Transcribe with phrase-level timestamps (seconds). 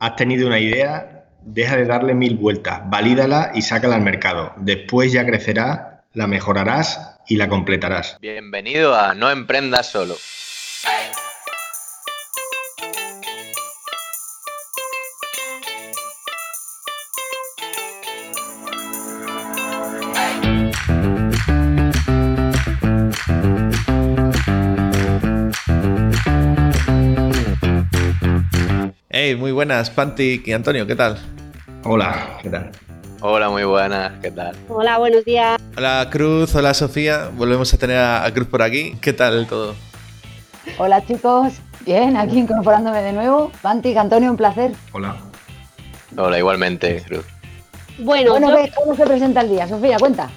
[0.00, 4.52] Has tenido una idea, deja de darle mil vueltas, valídala y sácala al mercado.
[4.58, 8.16] Después ya crecerá, la mejorarás y la completarás.
[8.20, 10.14] Bienvenido a No Emprendas Solo.
[29.38, 31.16] Muy buenas, Pantic y Antonio, ¿qué tal?
[31.84, 32.70] Hola, ¿qué tal?
[33.20, 34.56] Hola, muy buenas, ¿qué tal?
[34.68, 35.60] Hola, buenos días.
[35.76, 38.96] Hola Cruz, hola Sofía, volvemos a tener a, Cruz por aquí.
[39.00, 39.76] ¿Qué tal todo?
[40.78, 41.54] Hola chicos,
[41.86, 43.52] bien, aquí incorporándome de nuevo.
[43.62, 44.72] Pantic, Antonio, un placer.
[44.92, 45.16] Hola.
[46.16, 47.24] Hola, igualmente, Cruz.
[47.98, 49.68] Bueno, bueno ¿cómo se presenta el día?
[49.68, 50.28] Sofía, cuenta.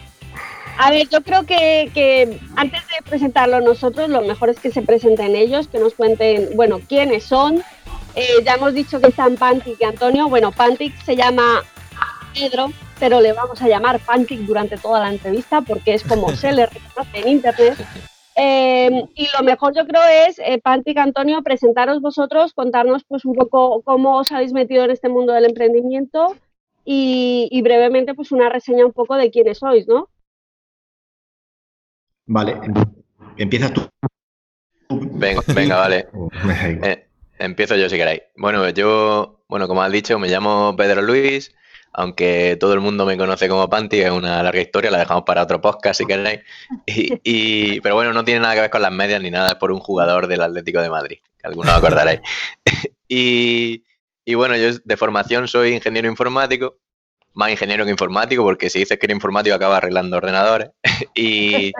[0.77, 5.35] A ver, yo creo que, antes de presentarlo nosotros, lo mejor es que se presenten
[5.35, 7.63] ellos, que nos cuenten, bueno, quiénes son.
[8.15, 10.27] Eh, ya hemos dicho que están Pantic y Antonio.
[10.27, 11.63] Bueno, Pantic se llama
[12.33, 16.51] Pedro, pero le vamos a llamar Pantic durante toda la entrevista porque es como se
[16.51, 17.77] le reconoce en internet.
[18.35, 23.35] Em, y lo mejor yo creo es, eh, Pantic, Antonio, presentaros vosotros, contarnos pues un
[23.35, 26.35] poco cómo os habéis metido en este mundo del emprendimiento
[26.85, 30.09] y, y brevemente pues una reseña un poco de quiénes sois, ¿no?
[32.25, 32.57] Vale,
[33.37, 33.81] empiezas tú.
[34.89, 36.07] Venga, venga vale.
[36.83, 37.10] Eh,
[37.41, 38.21] empiezo yo si queréis.
[38.35, 41.53] Bueno, yo, bueno, como has dicho, me llamo Pedro Luis,
[41.93, 45.43] aunque todo el mundo me conoce como Panti, es una larga historia, la dejamos para
[45.43, 46.41] otro podcast si queréis.
[46.85, 49.71] Y, pero bueno, no tiene nada que ver con las medias ni nada, es por
[49.71, 52.21] un jugador del Atlético de Madrid, que algunos acordaréis.
[53.07, 53.83] y,
[54.23, 56.77] y bueno, yo de formación soy ingeniero informático
[57.33, 60.71] más ingeniero que informático, porque si dices que eres informático acaba arreglando ordenadores.
[61.15, 61.71] y,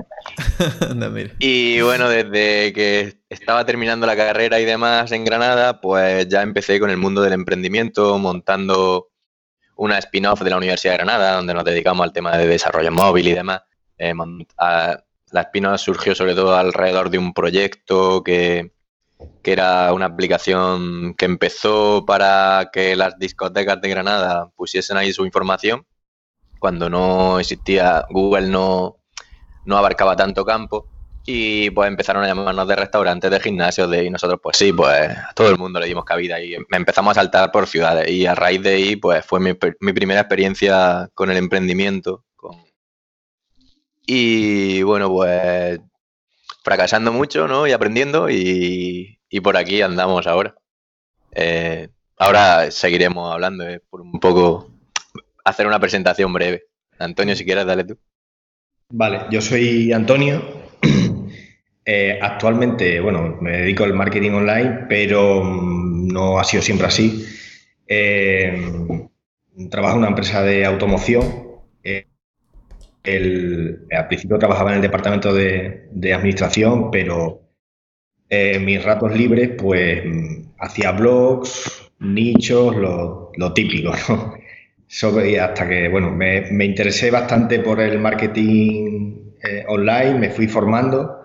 [1.39, 6.79] y bueno, desde que estaba terminando la carrera y demás en Granada, pues ya empecé
[6.79, 9.09] con el mundo del emprendimiento, montando
[9.75, 13.27] una spin-off de la Universidad de Granada, donde nos dedicamos al tema de desarrollo móvil
[13.27, 13.61] y demás.
[13.97, 14.13] Eh,
[15.31, 18.73] la spin-off surgió sobre todo alrededor de un proyecto que
[19.41, 25.25] que era una aplicación que empezó para que las discotecas de Granada pusiesen ahí su
[25.25, 25.85] información.
[26.59, 28.97] Cuando no existía Google no,
[29.65, 30.87] no abarcaba tanto campo
[31.25, 35.09] y pues empezaron a llamarnos de restaurantes, de gimnasios, de, y nosotros pues sí, pues
[35.09, 38.35] a todo el mundo le dimos cabida y empezamos a saltar por ciudades y a
[38.35, 42.23] raíz de ahí pues fue mi, mi primera experiencia con el emprendimiento.
[44.05, 45.79] Y bueno, pues
[46.61, 47.67] fracasando mucho, ¿no?
[47.67, 50.55] Y aprendiendo y, por aquí andamos ahora.
[51.33, 54.69] Eh, ahora seguiremos hablando, eh, por un poco
[55.43, 56.63] hacer una presentación breve.
[56.99, 57.97] Antonio, si quieres, dale tú.
[58.89, 60.41] Vale, yo soy Antonio.
[61.83, 67.25] Eh, actualmente, bueno, me dedico al marketing online, pero mm, no ha sido siempre así.
[69.71, 71.50] trabajo en una empresa de automoción
[73.03, 77.41] el, al principio trabajaba en el departamento de, administración, pero
[78.29, 80.03] en eh, mis ratos libres, pues
[80.59, 84.35] hacía blogs, nichos, lo, típico, ¿no?
[85.41, 91.23] Hasta que, bueno, me, interesé bastante por el marketing eh, online, me fui formando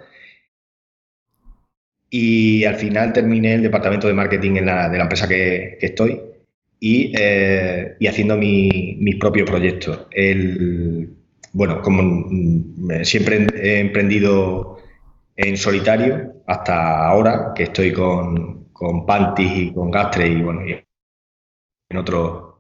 [2.09, 6.23] y al final terminé el departamento de marketing de la empresa que, estoy
[6.79, 10.07] y, eh, y haciendo mis propios proyectos.
[10.13, 11.17] El,
[11.57, 12.29] bueno, como
[13.03, 14.77] siempre he emprendido
[15.35, 19.07] en solitario hasta ahora, que estoy con, con
[19.39, 20.61] y con Gastre y bueno,
[21.89, 22.57] en otros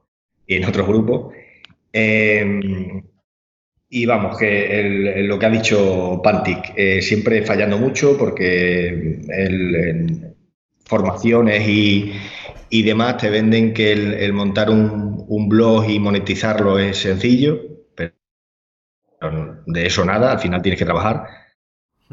[0.46, 1.34] en otros grupos.
[1.92, 3.02] Em,
[3.90, 8.88] y vamos, que lo que ha dicho Pantic, eh, siempre fallando mucho porque
[9.28, 10.34] en
[10.86, 12.12] formaciones y,
[12.70, 17.75] y, demás te venden que el, montar un, un, blog y monetizarlo es sencillo
[19.66, 21.26] de eso nada, al final tienes que trabajar.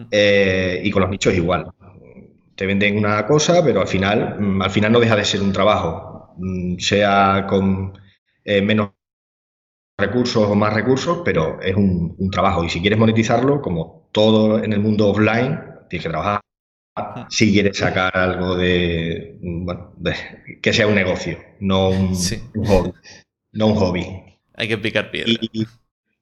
[0.09, 1.71] Eh, y con los nichos igual.
[2.55, 5.53] Te venden una cosa, pero al final, mm, al final no deja de ser un
[5.53, 7.93] trabajo, mm, sea con
[8.45, 8.91] eh, menos
[9.97, 12.63] recursos o más recursos, pero es un, trabajo.
[12.63, 15.59] Y si quieres monetizarlo, como todo en el mundo offline,
[15.89, 16.41] tienes que trabajar.
[17.29, 19.39] Si quieres sacar algo de,
[20.61, 22.15] que sea un negocio, no un,
[22.65, 22.93] hobby.
[23.51, 24.05] No un hobby.
[24.55, 25.33] Hay que picar piedra.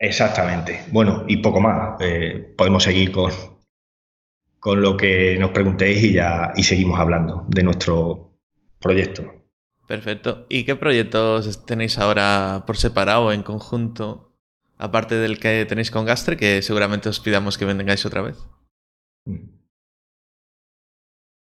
[0.01, 0.85] Exactamente.
[0.91, 2.01] Bueno, y poco más.
[2.01, 3.31] Eh, podemos seguir con,
[4.59, 8.33] con lo que nos preguntéis y ya y seguimos hablando de nuestro
[8.79, 9.31] proyecto.
[9.87, 10.47] Perfecto.
[10.49, 14.33] ¿Y qué proyectos tenéis ahora por separado o en conjunto?
[14.79, 18.37] Aparte del que tenéis con Gastre, que seguramente os pidamos que vengáis otra vez.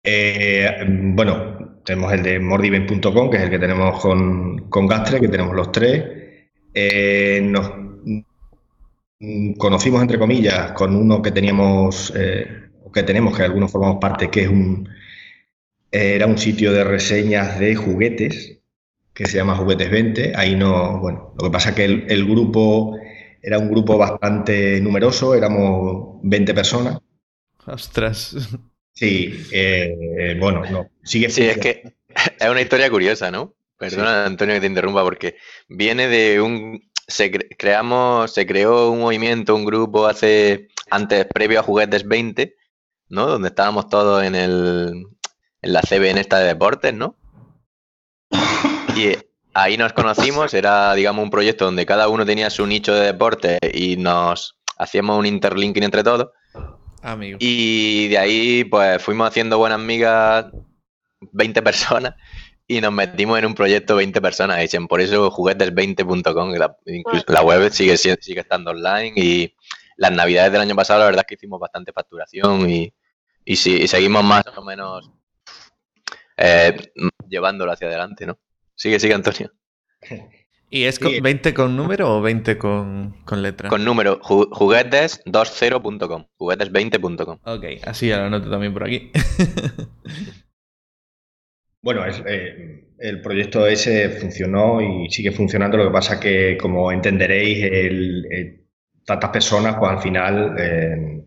[0.03, 0.83] Eh,
[1.13, 5.55] bueno, tenemos el de mordiven.com, que es el que tenemos con, con Gastre, que tenemos
[5.55, 6.03] los tres.
[6.73, 7.90] Eh, nos
[9.57, 14.43] conocimos, entre comillas, con uno que teníamos, eh, que tenemos, que algunos formamos parte, que
[14.43, 14.89] es un,
[15.91, 18.59] era un sitio de reseñas de juguetes,
[19.13, 20.33] que se llama Juguetes 20.
[20.35, 22.97] Ahí no, bueno, lo que pasa es que el, grupo
[23.41, 26.99] era un grupo bastante numeroso, éramos 20 personas.
[27.65, 28.35] Ostras.
[28.93, 31.93] Sí, eh, bueno, no, sigue Sí, es que
[32.39, 33.55] es una historia curiosa, ¿no?
[33.77, 36.90] Perdona, Antonio, que te interrumpa, porque viene de un.
[37.11, 42.55] Se creamos, se creó un movimiento, un grupo hace antes, previo a Juguetes 20,
[43.09, 43.27] ¿no?
[43.27, 45.05] Donde estábamos todos en el
[45.61, 47.15] en la CB en esta de deportes, ¿no?
[48.95, 49.15] Y
[49.53, 53.57] ahí nos conocimos, era, digamos, un proyecto donde cada uno tenía su nicho de deporte
[53.73, 56.29] y nos hacíamos un interlinking entre todos.
[57.01, 57.37] Amigo.
[57.39, 60.47] Y de ahí, pues, fuimos haciendo buenas amigas
[61.31, 62.15] 20 personas
[62.71, 64.61] y nos metimos en un proyecto 20 personas.
[64.61, 66.53] Dicen, por eso juguetes20.com,
[67.27, 69.53] la, web sigue, sigue estando online y
[69.97, 72.93] las navidades del año pasado la verdad es que hicimos bastante facturación y,
[73.43, 75.11] y, y seguimos más o menos
[76.37, 76.93] eh,
[77.27, 78.39] llevándolo hacia adelante, ¿no?
[78.73, 79.51] Sigue, sigue, Antonio.
[80.73, 83.67] ¿Y es 20 con número o 20 con, con letra?
[83.67, 87.39] Con número, juguetes20.com, juguetes20.com.
[87.43, 89.11] Ok, así ya lo anoto también por aquí.
[91.81, 97.63] bueno, eh, el proyecto ese funcionó y sigue funcionando, lo que pasa que, como entenderéis,
[97.63, 98.61] el,
[99.05, 101.23] tantas personas, pues al final, eh,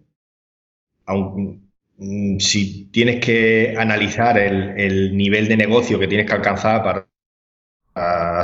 [2.38, 7.06] si tienes que analizar el, nivel de negocio que tienes que alcanzar para,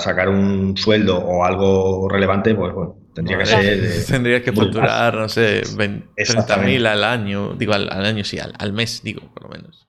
[0.00, 4.06] sacar un sueldo o algo relevante, pues bueno, tendría que ser...
[4.06, 9.22] Tendrías que facturar, no sé, 30.000 al año, digo al, año, sí, al, mes, digo,
[9.32, 9.86] por lo menos.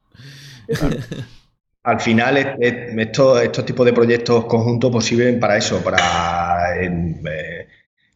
[1.83, 7.67] Al final, estos, tipos de proyectos conjuntos pues sirven para eso, para eh,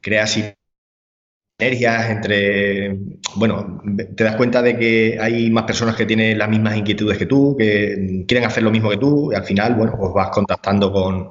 [0.01, 2.95] crear sinergias entre,
[3.35, 3.81] bueno,
[4.15, 7.55] te das cuenta de que hay más personas que tienen las mismas inquietudes que tú,
[7.57, 11.29] que quieren hacer lo mismo que tú, y al final, bueno, pues vas contactando con,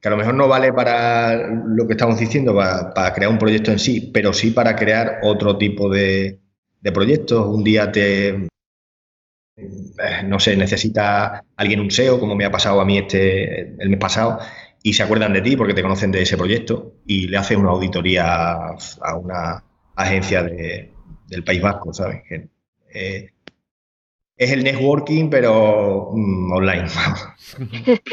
[0.00, 3.70] que a lo mejor no vale para lo que estamos diciendo, para, crear un proyecto
[3.70, 6.40] en sí, pero sí para crear otro tipo de,
[6.80, 7.46] de proyectos.
[7.46, 8.48] Un día te,
[10.24, 13.98] no sé, necesita alguien un SEO, como me ha pasado a mí este el mes
[13.98, 14.38] pasado,
[14.82, 17.70] y se acuerdan de ti porque te conocen de ese proyecto y le haces una
[17.70, 19.64] auditoría a una
[19.94, 22.22] agencia del País Vasco, ¿sabes?
[22.92, 23.30] Eh,
[24.36, 26.86] es el networking, pero mm, online.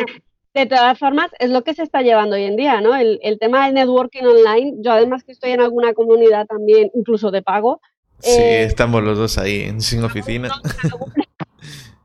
[0.53, 2.95] de todas formas, es lo que se está llevando hoy en día, ¿no?
[2.95, 7.41] El, tema del networking online, yo además que estoy en alguna comunidad también, incluso de
[7.41, 7.79] pago.
[8.19, 10.49] Sí, eh, estamos los dos ahí, sin oficina.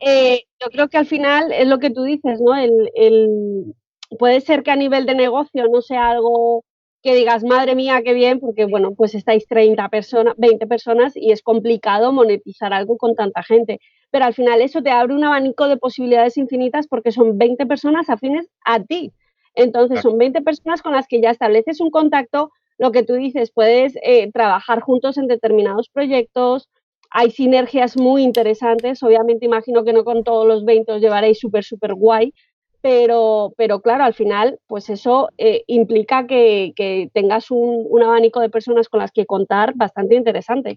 [0.04, 2.56] Eh, yo creo que al final es lo que tú dices, ¿no?
[2.56, 3.74] el,
[4.18, 6.64] puede ser que a nivel de negocio no sea algo
[7.02, 11.32] que digas, madre mía, qué bien, porque bueno, pues estáis 30 personas, 20 personas y
[11.32, 13.80] es complicado monetizar algo con tanta gente.
[14.10, 18.08] Pero al final eso te abre un abanico de posibilidades infinitas porque son 20 personas
[18.08, 19.12] afines a ti.
[19.54, 23.50] Entonces son 20 personas con las que ya estableces un contacto, lo que tú dices,
[23.52, 26.68] puedes eh, trabajar juntos en determinados proyectos,
[27.12, 31.62] hay sinergias muy interesantes, obviamente imagino que no con todos los 20 os llevaréis súper,
[31.62, 32.32] súper guay,
[32.80, 36.72] pero, pero claro, al final, pues eso eh, implica que,
[37.12, 40.74] tengas un, abanico de personas con las que contar bastante interesante.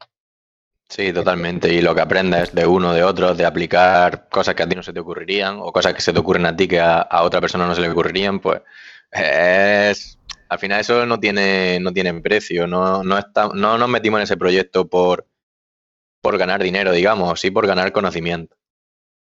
[0.88, 1.74] Sí, totalmente.
[1.74, 4.84] Y lo que aprendes de uno, de otro, de aplicar cosas que a ti no
[4.84, 7.66] se te ocurrirían o cosas que se te ocurren a ti que a, otra persona
[7.66, 8.62] no se le ocurrirían, pues
[9.12, 10.20] es...
[10.48, 12.68] Al final eso no tiene, no tiene precio.
[12.68, 15.26] No, no, está, no nos metimos en ese proyecto por,
[16.26, 18.56] por ganar dinero, digamos, sí por ganar conocimiento.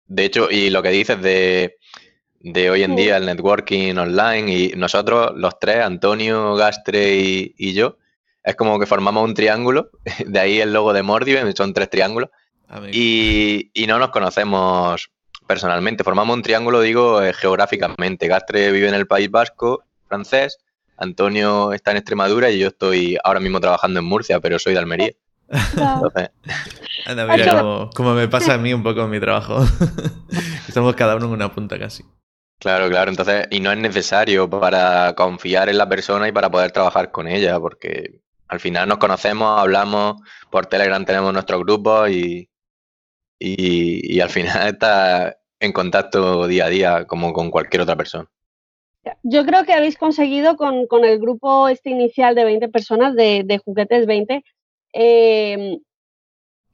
[0.07, 1.77] De hecho, y lo que dices de
[2.41, 7.95] de hoy en día, el networking online, y nosotros, los tres, Antonio, Gastre y, yo,
[8.43, 9.91] es como que formamos un triángulo,
[10.25, 12.29] de ahí el logo de Mordive, son tres triángulos,
[12.91, 15.11] y, no nos conocemos
[15.47, 18.27] personalmente, formamos un triángulo, digo, eh, geográficamente.
[18.27, 20.57] Gastre vive en el País Vasco, francés,
[20.97, 24.79] Antonio está en Extremadura y yo estoy ahora mismo trabajando en Murcia, pero soy de
[24.79, 25.11] Almería.
[27.05, 29.59] Anda, mira, como, me pasa a mí un poco en mi trabajo.
[30.67, 32.03] Estamos cada uno en una punta casi.
[32.59, 33.09] Claro, claro.
[33.09, 37.27] Entonces, y no es necesario para confiar en la persona y para poder trabajar con
[37.27, 42.49] ella, porque al final nos conocemos, hablamos, por Telegram tenemos nuestro grupo y,
[43.39, 48.29] y, al final está en contacto día a día como con cualquier otra persona.
[49.23, 54.05] Yo creo que habéis conseguido con, el grupo este inicial de 20 personas de, Juguetes
[54.05, 54.43] 20
[54.93, 55.79] eh,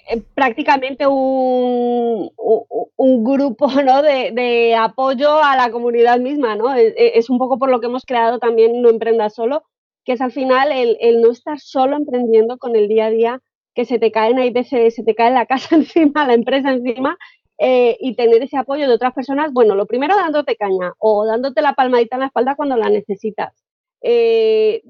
[0.09, 4.01] eh, prácticamente un, un, grupo ¿no?
[4.01, 6.73] de, apoyo a la comunidad misma, ¿no?
[6.73, 9.63] Es, un poco por lo que hemos creado también No Emprenda Solo,
[10.05, 13.41] que es al final el, el, no estar solo emprendiendo con el día a día,
[13.75, 17.17] que se te caen, hay veces se te cae la casa encima, la empresa encima,
[17.59, 21.61] eh, y tener ese apoyo de otras personas, bueno, lo primero dándote caña o dándote
[21.63, 23.53] la palmadita en la espalda cuando la necesitas.
[24.01, 24.83] Eh,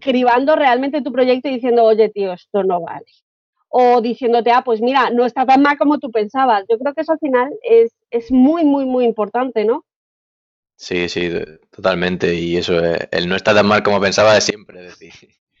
[0.00, 3.06] cribando realmente tu proyecto y diciendo, oye, tío, esto no vale
[3.70, 6.64] o diciéndote, ah, pues mira, no está tan mal como tú pensabas.
[6.68, 9.86] Yo creo que eso al final es, es muy, muy, muy importante, ¿no?
[10.76, 11.30] Sí, sí,
[11.70, 12.34] totalmente.
[12.34, 15.12] Y eso, el no está tan mal como pensaba de siempre, es decir,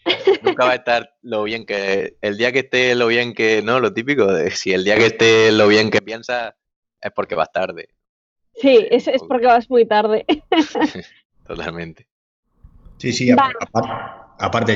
[0.42, 3.78] nunca va a estar lo bien que, el día que esté lo bien que, no,
[3.78, 6.56] lo típico, de si el día que esté lo bien que piensa
[7.00, 7.90] es porque vas tarde.
[8.56, 10.26] Sí, es, es porque vas muy tarde.
[11.46, 12.08] totalmente.
[12.98, 13.66] Sí, sí, aparte,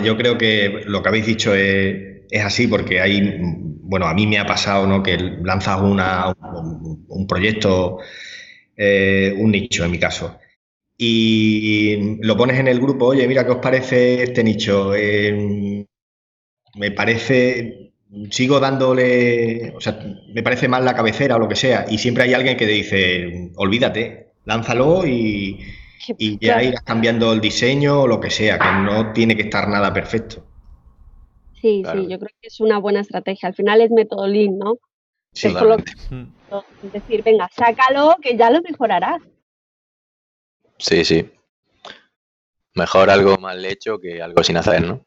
[0.02, 4.38] yo creo que lo que habéis dicho es, así porque hay, bueno, a mí me
[4.38, 5.02] ha pasado, ¿no?
[5.02, 6.34] Que lanzas una,
[7.08, 7.98] un, proyecto,
[8.76, 10.38] eh, un nicho en mi caso,
[10.96, 14.94] y lo pones en el grupo, oye, mira, ¿qué os parece este nicho?
[14.94, 15.86] Eh,
[16.76, 17.92] me parece,
[18.30, 19.98] sigo dándole, o sea,
[20.34, 22.72] me parece mal la cabecera o lo que sea, y siempre hay alguien que te
[22.72, 25.60] dice, olvídate, lánzalo y
[26.18, 29.68] y ya irás cambiando el diseño o lo que sea, que no tiene que estar
[29.68, 30.44] nada perfecto.
[31.60, 33.48] Sí, sí, yo creo que es una buena estrategia.
[33.48, 34.78] Al final es método Lean, ¿no?
[35.32, 39.22] Sí, es decir, venga, sácalo que ya lo mejorarás.
[40.78, 41.30] Sí, sí.
[42.74, 45.06] Mejor algo mal hecho que algo sin hacer, ¿no?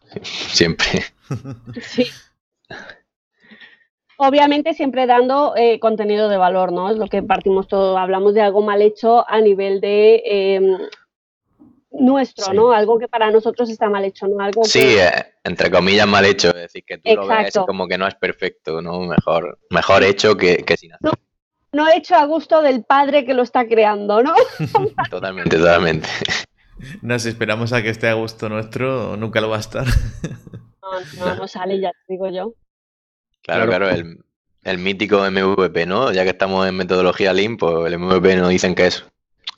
[0.22, 1.04] Siempre.
[1.82, 2.06] Sí
[4.18, 6.90] obviamente siempre dando eh, contenido de valor, ¿no?
[6.90, 10.76] Es lo que partimos todo, hablamos de algo mal hecho a nivel de em,
[11.92, 12.72] nuestro, ¿no?
[12.72, 14.40] Algo que para nosotros está mal hecho, ¿no?
[14.40, 15.10] Algo sí, eh,
[15.44, 18.82] entre comillas mal hecho, es decir, que tú lo ves como que no es perfecto,
[18.82, 19.00] ¿no?
[19.00, 21.12] Mejor, mejor hecho que, sin hacer.
[21.70, 24.34] No, hecho a gusto del padre que lo está creando, ¿no?
[25.10, 26.08] totalmente, totalmente.
[27.02, 29.86] Nos esperamos a que esté a gusto nuestro, nunca lo va a estar.
[30.82, 32.54] no, no, no sale, ya te digo yo.
[33.42, 36.12] Claro, claro, el, mítico MVP, ¿no?
[36.12, 39.04] Ya que estamos en metodología Lean, pues el MVP nos dicen que es.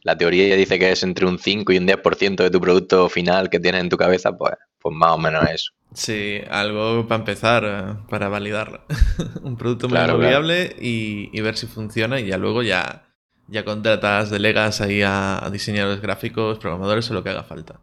[0.03, 3.09] La teoría ya dice que es entre un 5 y un 10% de tu producto
[3.09, 5.73] final que tienes en tu cabeza, pues, pues más o menos eso.
[5.93, 8.85] Sí, algo para empezar, eh, para validarlo.
[9.43, 13.09] un producto muy viable y, ver si funciona y ya luego ya,
[13.49, 17.81] ya contratas, delegas ahí a, diseñadores gráficos, programadores o lo que haga falta.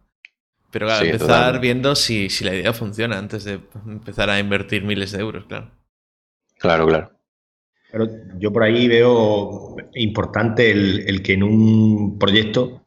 [0.72, 5.12] Pero claro, empezar viendo si, si la idea funciona antes de empezar a invertir miles
[5.12, 5.72] de euros, claro.
[6.60, 7.12] Claro, claro.
[7.92, 12.86] Pero yo por ahí veo importante el, que en un proyecto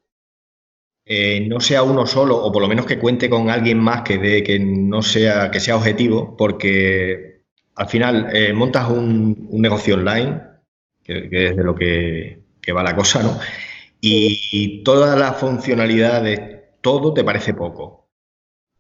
[1.07, 4.19] eh, no sea uno solo, o por lo menos que cuente con alguien más que,
[4.19, 7.45] de, que no sea, que sea objetivo, porque
[7.77, 10.43] al final eh, montas un, negocio online,
[11.03, 12.45] que, es de lo que,
[12.77, 13.39] va la cosa, ¿no?
[14.00, 16.41] Y, todas las funcionalidades,
[16.81, 18.09] todo te parece poco.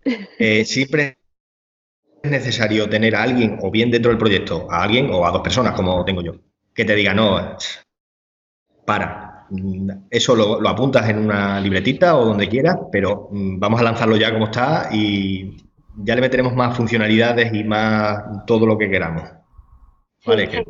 [0.38, 1.18] Eh, siempre
[2.22, 5.40] es necesario tener a alguien, o bien dentro del proyecto, a alguien o a dos
[5.40, 6.34] personas, como tengo yo,
[6.74, 7.56] que te diga, no,
[8.84, 9.46] para,
[10.10, 14.32] eso lo, apuntas en una libretita o donde quieras, pero mm, vamos a lanzarlo ya
[14.32, 15.56] como está y
[15.96, 19.24] ya le meteremos más funcionalidades y más todo lo que queramos.
[20.26, 20.64] Vale,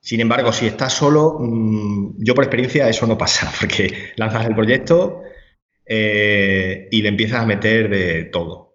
[0.00, 4.54] sin embargo, si estás solo, mm, yo por experiencia eso no pasa, porque lanzas el
[4.54, 5.22] proyecto
[5.84, 8.65] eh, y le empiezas a meter de todo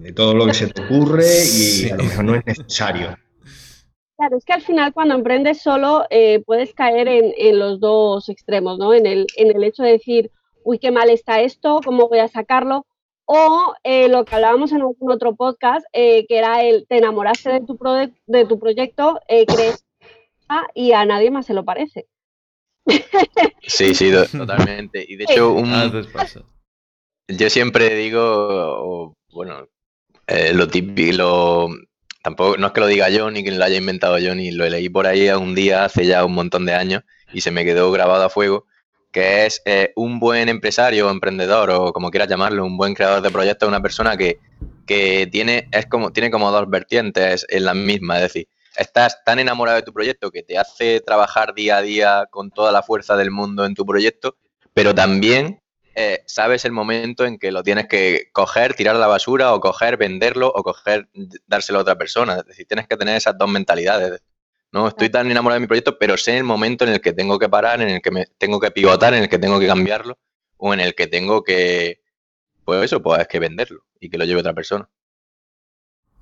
[0.00, 3.16] de todo lo que se te ocurre y a lo mejor no es necesario.
[4.16, 8.78] Claro, es que al final cuando emprendes solo eh, puedes caer en, los dos extremos,
[8.78, 8.92] ¿no?
[8.92, 10.30] En el, en el hecho de decir,
[10.64, 12.86] uy, qué mal está esto, ¿cómo voy a sacarlo?
[13.24, 17.50] O eh, lo que hablábamos en algún otro podcast, eh, que era el, te enamoraste
[17.50, 17.78] de tu,
[18.26, 19.84] de tu proyecto, crees
[20.74, 22.06] y a nadie más se lo parece.
[23.62, 25.04] Sí, sí, totalmente.
[25.06, 25.90] Y de hecho, un, ah,
[27.28, 29.68] yo siempre digo, bueno,
[30.30, 31.68] eh, lo típico,
[32.22, 34.68] tampoco, no es que lo diga yo, ni que lo haya inventado yo, ni lo
[34.68, 37.90] leí por ahí un día hace ya un montón de años y se me quedó
[37.90, 38.66] grabado a fuego,
[39.10, 43.22] que es eh, un buen empresario o emprendedor o como quieras llamarlo, un buen creador
[43.22, 44.38] de proyectos, una persona que,
[44.86, 49.40] que tiene, es como, tiene como dos vertientes en la misma, es decir, estás tan
[49.40, 53.16] enamorado de tu proyecto que te hace trabajar día a día con toda la fuerza
[53.16, 54.36] del mundo en tu proyecto,
[54.74, 55.60] pero también
[56.00, 59.60] eh, sabes el momento en que lo tienes que coger, tirar a la basura o
[59.60, 61.08] coger, venderlo o coger,
[61.46, 62.38] dárselo a otra persona.
[62.38, 64.22] Es decir, tienes que tener esas dos mentalidades.
[64.72, 67.38] No estoy tan enamorado de mi proyecto, pero sé el momento en el que tengo
[67.38, 70.18] que parar, en el que me tengo que pivotar, en el que tengo que cambiarlo
[70.56, 72.00] o en el que tengo que,
[72.64, 74.88] pues eso, pues es que venderlo y que lo lleve otra persona.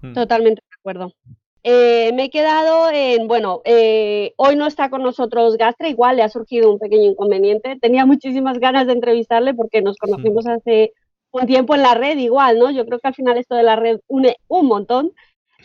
[0.01, 0.15] Hmm.
[0.15, 1.15] Totalmente de acuerdo.
[1.63, 6.23] Eh, me he quedado en, bueno, eh, hoy no está con nosotros Gastre, igual le
[6.23, 7.77] ha surgido un pequeño inconveniente.
[7.81, 10.93] Tenía muchísimas ganas de entrevistarle porque nos conocimos hace
[11.31, 12.71] un tiempo en la red, igual, ¿no?
[12.71, 15.13] Yo creo que al final esto de la red une un montón.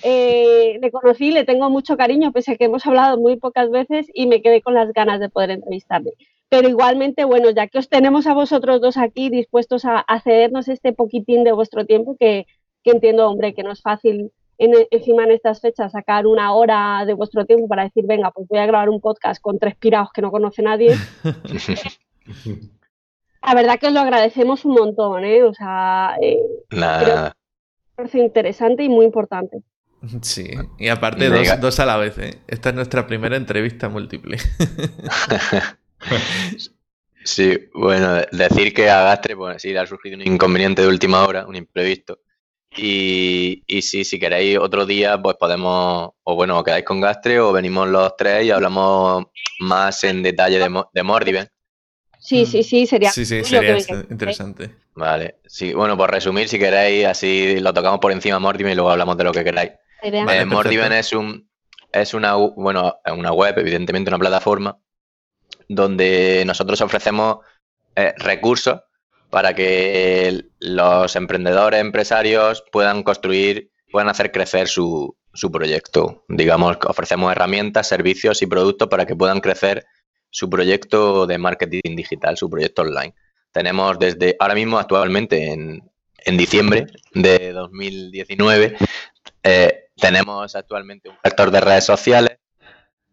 [0.01, 4.07] Eh, le conocí, le tengo mucho cariño, pese a que hemos hablado muy pocas veces
[4.13, 6.13] y me quedé con las ganas de poder entrevistarle.
[6.49, 10.93] Pero igualmente, bueno, ya que os tenemos a vosotros dos aquí dispuestos a, cedernos este
[10.93, 12.45] poquitín de vuestro tiempo, que,
[12.83, 17.45] entiendo, hombre, que no es fácil encima en estas fechas sacar una hora de vuestro
[17.45, 20.31] tiempo para decir, venga, pues voy a grabar un podcast con tres pirados que no
[20.31, 20.95] conoce nadie.
[23.45, 25.43] La verdad que os lo agradecemos un montón, ¿eh?
[25.43, 26.39] O sea, eh,
[26.71, 27.35] Nada.
[27.95, 29.61] parece interesante y muy importante.
[30.21, 31.29] Sí, y aparte
[31.59, 32.39] dos, a la vez, ¿eh?
[32.47, 34.37] Esta es nuestra primera entrevista múltiple.
[37.23, 41.25] sí, bueno, decir que a Gastre, pues sí, le ha surgido un inconveniente de última
[41.25, 42.19] hora, un imprevisto.
[42.75, 47.87] Y, si queréis otro día, pues podemos, o bueno, os quedáis con Gastre o venimos
[47.87, 49.25] los tres y hablamos
[49.59, 51.49] más en detalle de, de Mordiven.
[52.19, 53.77] Sí, sí, sí, sería, sí, sí, sería
[54.09, 54.71] interesante.
[54.95, 58.91] Vale, sí, bueno, por resumir, si queréis, así lo tocamos por encima Mordiven y luego
[58.91, 59.71] hablamos de lo que queráis.
[60.01, 61.49] Eh, Mordiven es un
[61.91, 64.77] es una bueno, una web, evidentemente una plataforma
[65.69, 67.37] donde nosotros ofrecemos
[67.95, 68.81] eh, recursos
[69.33, 76.23] para que los emprendedores, empresarios puedan construir, puedan hacer crecer su, su proyecto.
[76.29, 79.87] Digamos, ofrecemos herramientas, servicios y productos para que puedan crecer
[80.29, 83.15] su proyecto de marketing digital, su proyecto online.
[83.51, 85.81] Tenemos desde ahora mismo, actualmente, en,
[86.19, 86.85] en diciembre
[87.15, 88.77] de 2019,
[89.41, 92.37] eh, tenemos actualmente un factor de redes sociales,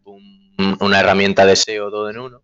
[0.05, 2.43] una herramienta de SEO todo en uno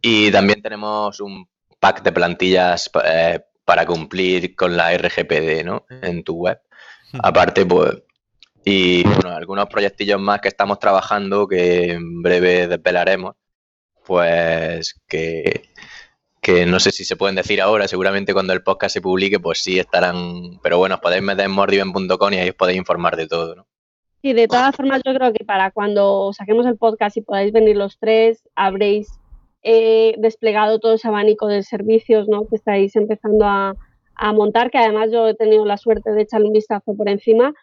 [0.00, 1.46] y también tenemos un
[1.82, 5.84] pack de plantillas eh, para cumplir con la RGPD ¿no?
[5.90, 6.60] en tu web.
[7.20, 8.04] Aparte, pues,
[8.64, 13.34] y bueno, algunos proyectillos más que estamos trabajando que en breve desvelaremos,
[14.06, 15.64] pues que
[16.40, 19.62] que no sé si se pueden decir ahora, seguramente cuando el podcast se publique, pues
[19.62, 23.28] sí estarán, pero bueno, os podéis meter en mordiven.com y ahí os podéis informar de
[23.28, 23.66] todo, ¿no?
[24.22, 27.76] Sí, de todas formas yo creo que para cuando saquemos el podcast y podáis venir
[27.76, 29.20] los tres, habréis
[29.62, 32.46] eh, desplegado todo ese abanico de servicios ¿no?
[32.48, 33.74] que estáis empezando a,
[34.14, 37.54] a montar, que además yo he tenido la suerte de echarle un vistazo por encima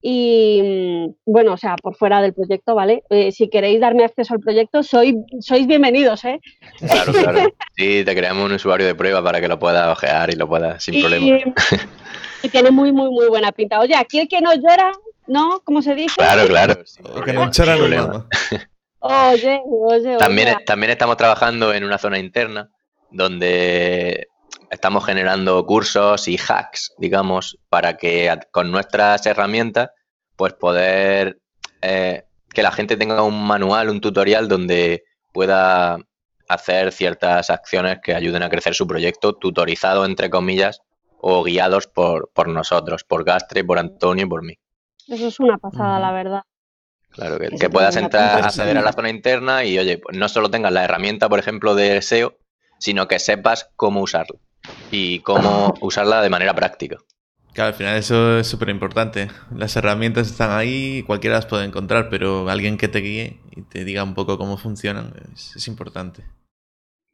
[0.00, 3.02] y mm, bueno, o sea, por fuera del proyecto, ¿vale?
[3.10, 6.40] Eh, si queréis darme acceso al proyecto, soy, sois bienvenidos, ¿eh?
[6.78, 7.40] Claro, claro.
[7.76, 10.82] Sí, te creamos un usuario de prueba para que lo puedas ojear y lo puedas
[10.82, 11.44] sin problema.
[12.40, 13.80] Y tiene muy, muy, muy buena pinta.
[13.80, 14.92] Oye, aquí el que no llora,
[15.26, 15.60] ¿no?
[15.64, 16.14] ¿Cómo se dice?
[16.16, 16.84] Claro, claro.
[17.24, 18.28] que no llora no
[19.10, 22.68] Oye, oye, También, también estamos trabajando en una zona interna
[23.10, 24.28] donde
[24.70, 29.88] estamos generando cursos y hacks, digamos, para que con nuestras herramientas,
[30.36, 31.38] pues poder
[31.80, 35.96] eh, que la gente tenga un manual, un tutorial donde pueda
[36.46, 40.82] hacer ciertas acciones que ayuden a crecer su proyecto, tutorizado entre comillas,
[41.18, 44.54] o guiados por, por nosotros, por Gastre, por Antonio y por mí.
[45.06, 46.42] Eso es una pasada, la verdad.
[47.10, 50.72] Claro, que, puedas entrar, acceder a la zona interna y, oye, pues no solo tengas
[50.72, 52.38] la herramienta, por ejemplo, de SEO,
[52.78, 54.38] sino que sepas cómo usarla
[54.90, 56.98] y cómo usarla de manera práctica.
[57.54, 59.28] Claro, al final eso es súper importante.
[59.52, 63.84] Las herramientas están ahí, cualquiera las puede encontrar, pero alguien que te guíe y te
[63.84, 66.22] diga un poco cómo funcionan es, importante.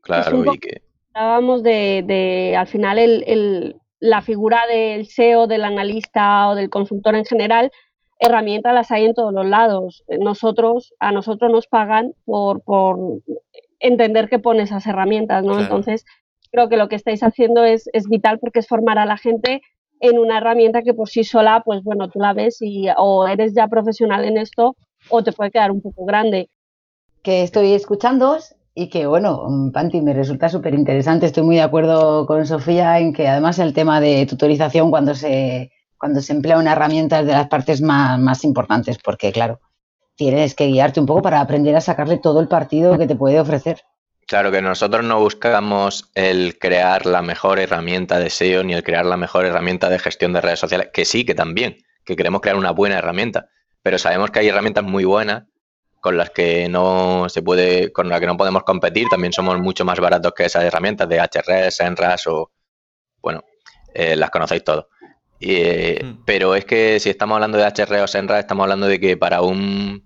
[0.03, 0.83] Claro, y que...
[1.15, 7.25] Hablábamos de, al final, el, la figura del SEO, del analista o del consultor en
[7.25, 7.71] general,
[8.19, 10.05] herramientas las hay en todos los lados.
[10.21, 12.99] Nosotros, a nosotros nos pagan por, por
[13.81, 15.61] entender que pone esas herramientas, ¿no?
[15.61, 16.05] Entonces,
[16.51, 19.61] creo que lo que estáis haciendo es, vital porque es formar a la gente
[20.01, 23.55] en una herramienta que por sí sola, pues bueno, tú la ves y o eres
[23.55, 24.77] ya profesional en esto
[25.09, 26.49] o te puede quedar un poco grande.
[27.23, 28.37] Que estoy escuchando
[28.75, 31.27] y que bueno, Panti, me resulta súper interesante.
[31.27, 35.71] Estoy muy de acuerdo con Sofía en que además el tema de tutorización cuando se,
[35.99, 39.61] cuando se emplea una herramienta es de las partes más, más importantes porque claro,
[40.17, 43.41] tienes que guiarte un poco para aprender a sacarle todo el partido que te puede
[43.41, 43.83] ofrecer.
[44.27, 49.05] Claro que nosotros no buscamos el crear la mejor herramienta de SEO ni el crear
[49.05, 52.57] la mejor herramienta de gestión de redes sociales, que sí, que también, que queremos crear
[52.57, 53.51] una buena herramienta,
[53.83, 55.45] pero sabemos que hay herramientas muy buenas
[56.01, 59.85] con las que no se puede, con las que no podemos competir, también somos mucho
[59.85, 62.51] más baratos que esas herramientas de HRS, Enras o,
[63.21, 63.43] bueno,
[63.93, 64.87] eh, las conocéis todos.
[65.47, 66.23] Eh, mm.
[66.25, 69.43] Pero es que si estamos hablando de HR o Enras, estamos hablando de que para
[69.43, 70.03] un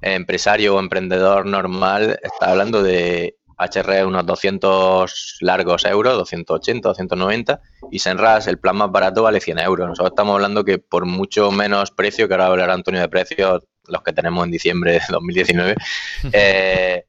[0.00, 7.98] empresario o emprendedor normal está hablando de HR unos 200 largos euros, 280, 290, y
[7.98, 9.88] Senras, el plan más barato, vale 100 euros.
[9.88, 14.02] Nosotros estamos hablando que por mucho menos precio, que ahora hablará Antonio de precios, los
[14.02, 15.74] que tenemos en diciembre de 2019,
[16.32, 17.04] eh,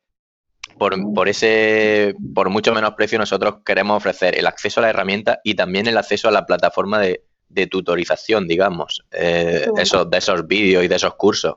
[0.78, 5.56] por, ese, por mucho menos precio nosotros queremos ofrecer el acceso a la herramienta y
[5.56, 7.24] también el acceso a la plataforma de,
[7.68, 11.56] tutorización, digamos, eh, esos, de esos vídeos y de esos cursos.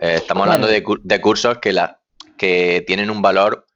[0.00, 2.00] Eh, estamos hablando de, de, cursos que, la,
[2.36, 3.66] que tienen un valor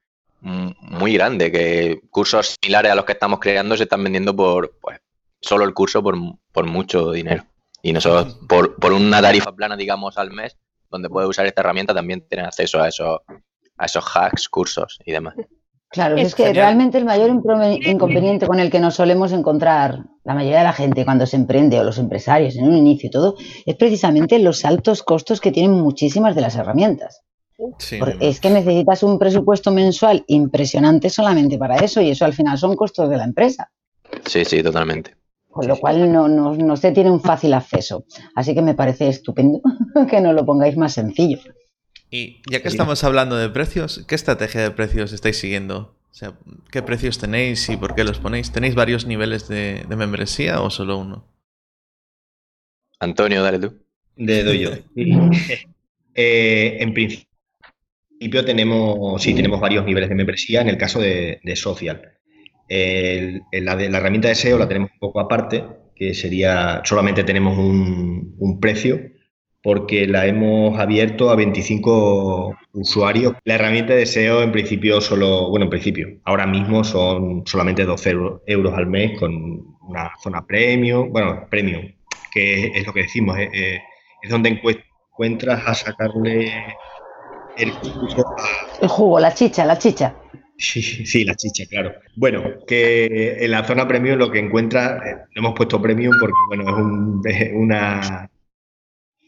[0.40, 5.00] muy grande, que cursos similares a los que estamos creando se están vendiendo por, pues,
[5.40, 6.16] solo el curso por,
[6.52, 7.44] por mucho dinero.
[7.82, 10.56] Y nosotros, por, por una tarifa plana, digamos, al mes,
[10.90, 13.20] donde puedes usar esta herramienta, también tienes acceso a esos,
[13.76, 15.34] a esos hacks, cursos y demás.
[15.96, 20.58] Claro, es, que realmente el mayor inconveniente con el que nos solemos encontrar la mayoría
[20.58, 23.76] de la gente cuando se emprende o los empresarios en un inicio y todo, es
[23.76, 27.22] precisamente los altos costos que tienen muchísimas de las herramientas.
[28.20, 32.76] es que necesitas un presupuesto mensual impresionante solamente para eso y eso al final son
[32.76, 33.70] costos de la empresa.
[34.26, 35.16] Sí, sí, totalmente.
[35.48, 38.04] Con lo cual no, no se tiene un fácil acceso.
[38.34, 39.62] Así que me parece estupendo
[40.10, 41.38] que nos lo pongáis más sencillo.
[42.10, 45.96] Y ya que estamos hablando de precios, ¿qué estrategia de precios estáis siguiendo?
[46.10, 46.32] O sea,
[46.70, 48.52] ¿qué precios tenéis y por qué los ponéis?
[48.52, 51.26] ¿Tenéis varios niveles de, membresía o solo uno?
[53.00, 53.74] Antonio, dale tú.
[54.16, 54.70] Le doy yo.
[56.18, 62.14] Eh, en principio tenemos, sí, tenemos varios niveles de membresía en el caso de, social.
[62.70, 65.62] la, de, la herramienta de SEO la tenemos un poco aparte,
[65.94, 68.98] que sería, solamente tenemos un, un precio
[69.66, 73.34] porque la hemos abierto a 25 usuarios.
[73.42, 78.14] La herramienta de SEO en principio solo, bueno, en principio, ahora mismo son solamente 12
[78.46, 81.82] euros al mes con una zona premium, bueno, premium,
[82.32, 83.80] que es lo que decimos, eh, eh,
[84.22, 86.46] es donde encuentras a sacarle
[87.56, 87.72] el
[88.80, 90.14] El jugo, la chicha, la chicha.
[90.58, 91.92] Sí, sí, la chicha, claro.
[92.14, 96.68] Bueno, que en la zona premium lo que encuentras, eh, hemos puesto premium porque, bueno,
[96.68, 98.30] es, un, es una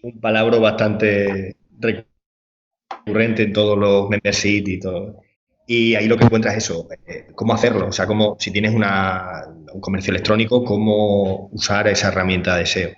[0.03, 5.21] un palabra bastante recurrente en todos los memberships y todo.
[5.67, 8.75] Y ahí lo que encuentras es eso, eh, cómo hacerlo, o sea, cómo, si tienes
[8.75, 12.91] una, un comercio electrónico, cómo usar esa herramienta de SEO.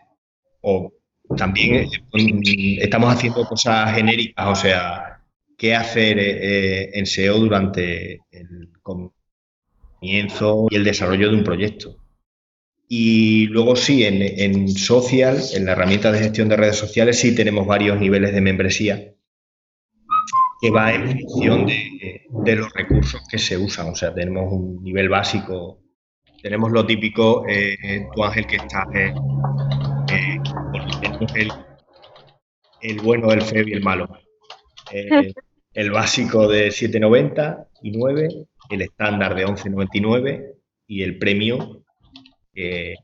[0.61, 0.93] O
[1.37, 5.21] también eh, estamos haciendo cosas genéricas, o sea,
[5.59, 12.00] qué hacer eh, en SEO durante el comienzo y el desarrollo de un proyecto.
[12.93, 17.65] Y luego sí, en, social, en la herramienta de gestión de redes sociales, sí tenemos
[17.65, 19.15] varios niveles de membresía
[20.61, 23.91] que va en función de, los recursos que se usan.
[23.91, 25.79] O sea, tenemos un nivel básico,
[26.43, 29.15] tenemos lo típico, eh, tú Ángel que estás, eh,
[30.13, 31.49] eh,
[32.81, 34.09] el, bueno, el feo y el malo.
[35.75, 38.29] el básico de 7,90 y 9,
[38.71, 40.55] el estándar de 11,99
[40.89, 41.85] y el premio
[42.61, 42.97] de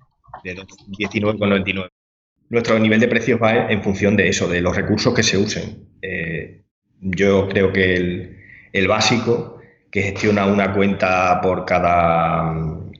[0.45, 1.89] 19,99.
[2.49, 5.89] Nuestro nivel de precios va en función de eso, de los recursos que se usen.
[6.01, 6.63] Eh,
[7.01, 8.37] yo creo que
[8.73, 9.59] el, básico,
[9.91, 12.93] que gestiona una cuenta por cada mm,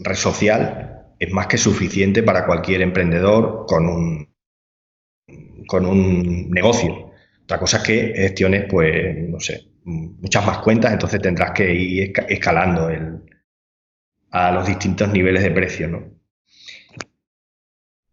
[0.00, 4.34] red social, es más que suficiente para cualquier emprendedor con un,
[5.66, 7.12] con un negocio.
[7.42, 12.12] Otra cosa es que gestiones, pues, no sé, muchas más cuentas, entonces tendrás que ir
[12.28, 13.20] escalando el,
[14.32, 16.04] a los distintos niveles de precio, ¿no?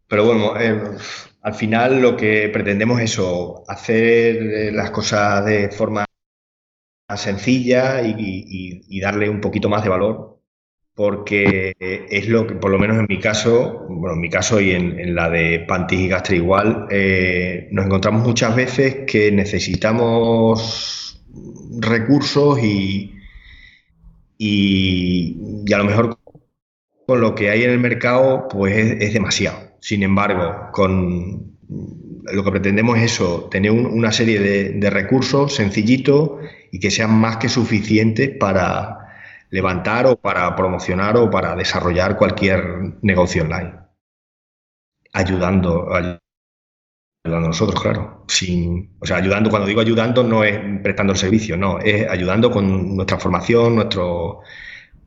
[0.07, 0.97] Pero bueno, eh,
[1.41, 6.05] al final lo que pretendemos es eso, hacer eh, las cosas de forma
[7.15, 10.41] sencilla y, darle un poquito más de valor,
[10.93, 14.71] porque es lo que, por lo menos en mi caso, bueno, en mi caso y
[14.71, 21.23] en, la de Pantis y Gastre igual, eh, nos encontramos muchas veces que necesitamos
[21.79, 23.18] recursos y,
[24.41, 25.35] y,
[25.71, 26.17] a lo mejor
[27.05, 29.59] con lo que hay en el mercado pues es, demasiado.
[29.81, 36.31] Sin embargo, con lo que pretendemos es eso, tener una serie de, recursos sencillitos
[36.71, 38.97] y que sean más que suficientes para
[39.49, 43.73] levantar o para promocionar o para desarrollar cualquier negocio online.
[45.11, 45.89] Ayudando,
[47.23, 48.23] nosotros, claro.
[48.27, 52.49] Sin, o sea, ayudando, cuando digo ayudando, no es prestando el servicio, no, es ayudando
[52.49, 54.41] con nuestra formación, nuestro,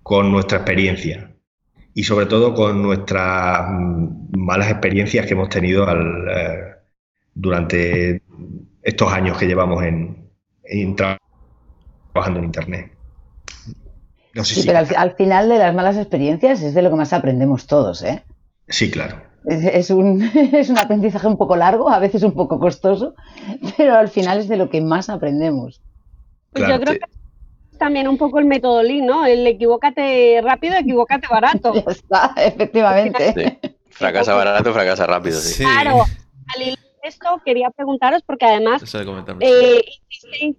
[0.03, 1.33] con nuestra experiencia
[1.95, 6.75] y sobre todo con nuestras mm, malas experiencias que hemos tenido al, eh,
[7.35, 8.23] durante
[8.83, 10.31] estos años que llevamos en,
[10.97, 12.93] trabajando en Internet.
[14.43, 18.03] sí, pero al, final de las malas experiencias es de lo que más aprendemos todos,
[18.03, 18.23] ¿eh?
[18.69, 19.32] Sí, claro.
[19.45, 23.15] Es, un, es un aprendizaje un poco largo, a veces un poco costoso,
[23.77, 25.81] pero al final es de lo que más aprendemos.
[26.53, 27.01] Pues yo creo que
[27.79, 29.27] también un poco el método Lean, ¿no?
[29.27, 31.75] El equivócate rápido, equivócate barato.
[31.87, 33.59] ya está, efectivamente.
[33.91, 35.41] Fracasa barato, fracasa rápido.
[35.41, 35.65] Sí.
[35.65, 36.05] Claro,
[36.55, 38.83] al esto quería preguntaros, porque además
[39.41, 39.83] eh,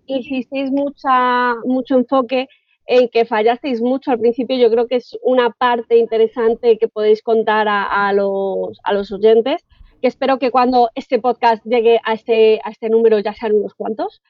[0.08, 2.48] hicisteis, mucha, mucho enfoque
[2.86, 4.58] en que fallasteis mucho al principio.
[4.58, 9.66] Yo creo que es una parte interesante que podéis contar a, los, a los oyentes,
[10.02, 13.74] que espero que cuando este podcast llegue a este, a este número ya sean unos
[13.74, 14.22] cuantos.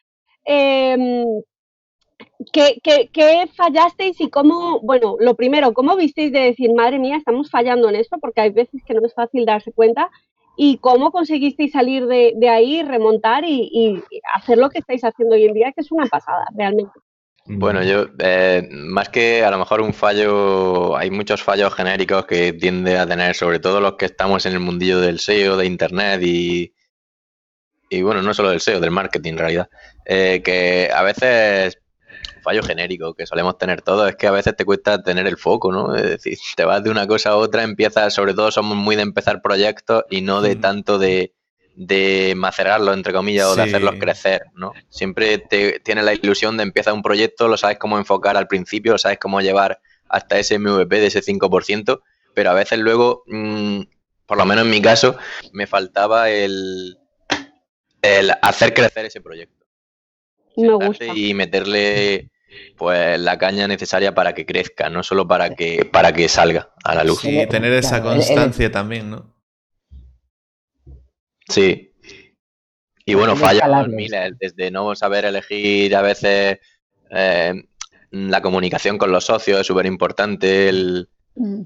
[0.46, 1.42] Em,
[2.52, 7.90] ¿qué, fallasteis y cómo, bueno, lo primero, cómo visteis de decir, madre mía, estamos fallando
[7.90, 8.18] en esto?
[8.20, 10.10] Porque hay veces que no es fácil darse cuenta.
[10.56, 14.04] ¿Y cómo conseguisteis salir de, ahí, remontar y,
[14.36, 16.92] hacer lo que estáis haciendo hoy en día, que es una pasada, realmente?
[17.46, 22.54] Bueno, yo, eh, más que a lo mejor un fallo, hay muchos fallos genéricos que
[22.54, 26.22] tiende a tener, sobre todo los que estamos en el mundillo del SEO, de Internet
[26.24, 26.74] y,
[27.90, 29.70] y bueno, no solo del SEO, del marketing en realidad,
[30.06, 31.80] eh, que a veces
[32.44, 35.72] fallo genérico que solemos tener todos es que a veces te cuesta tener el foco,
[35.72, 35.96] ¿no?
[35.96, 39.04] Es decir, te vas de una cosa a otra, empiezas, sobre todo somos muy de
[39.04, 41.34] empezar proyectos y no de tanto de,
[41.76, 44.74] de macerarlos, entre comillas, o de hacerlos crecer, ¿no?
[44.90, 48.94] Siempre te, tienes la ilusión de empezar un proyecto, lo sabes cómo enfocar al principio,
[48.94, 52.02] lo sabes cómo llevar hasta ese MVP de ese 5%,
[52.34, 53.82] pero a veces luego, mm,
[54.26, 55.18] por lo menos en mi caso,
[55.52, 56.98] me faltaba el,
[58.02, 59.66] el hacer crecer ese proyecto.
[60.56, 61.06] Me gusta.
[61.06, 62.30] Y meterle
[62.78, 66.94] pues la caña necesaria para que crezca, no solo para que, para que salga a
[66.96, 67.22] la luz.
[67.22, 69.34] Sí, tener esa constancia también, ¿no?
[71.54, 71.92] Sí.
[73.06, 76.60] Y bueno, falla miles, desde no saber elegir a veces
[77.10, 77.54] eh,
[78.12, 81.10] la comunicación con los socios es súper importante, el...
[81.36, 81.62] Mm.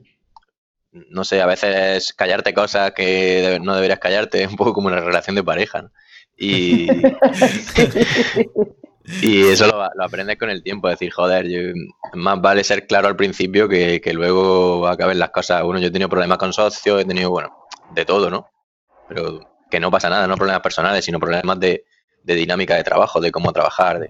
[1.12, 5.36] No sé, a veces callarte cosas que no deberías callarte, un poco como una relación
[5.36, 5.92] de pareja.
[6.36, 6.88] Y,
[9.22, 11.46] Y eso lo, aprendes con el tiempo, decir, joder,
[12.14, 15.64] más vale ser claro al principio que, luego acaben las cosas.
[15.64, 17.56] Bueno, yo he tenido problemas con socios, he tenido, bueno,
[17.94, 18.50] de todo, ¿no?
[19.08, 21.84] Pero que no pasa nada, no problemas personales, sino problemas de,
[22.24, 24.00] dinámica de trabajo, de cómo trabajar.
[24.00, 24.10] De...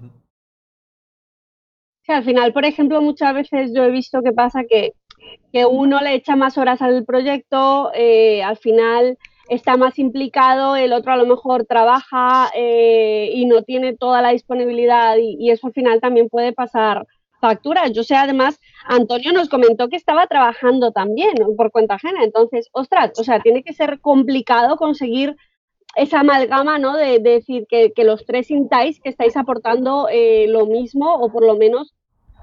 [2.03, 4.93] Sí, al final, por ejemplo, muchas veces yo he visto que pasa que,
[5.51, 9.17] que uno le echa más horas al proyecto, eh, al final
[9.49, 14.29] está más implicado, el otro a lo mejor trabaja eh, y no tiene toda la
[14.29, 17.05] disponibilidad y, eso al final también puede pasar
[17.39, 17.87] factura.
[17.87, 22.23] Yo sé, además, Antonio nos comentó que estaba trabajando también por cuenta ajena.
[22.23, 25.35] Entonces, ostras, o sea, tiene que ser complicado conseguir
[25.97, 26.95] esa amalgama, ¿no?
[26.95, 31.57] De, decir que, los tres sintáis que estáis aportando eh, lo mismo o por lo
[31.57, 31.95] menos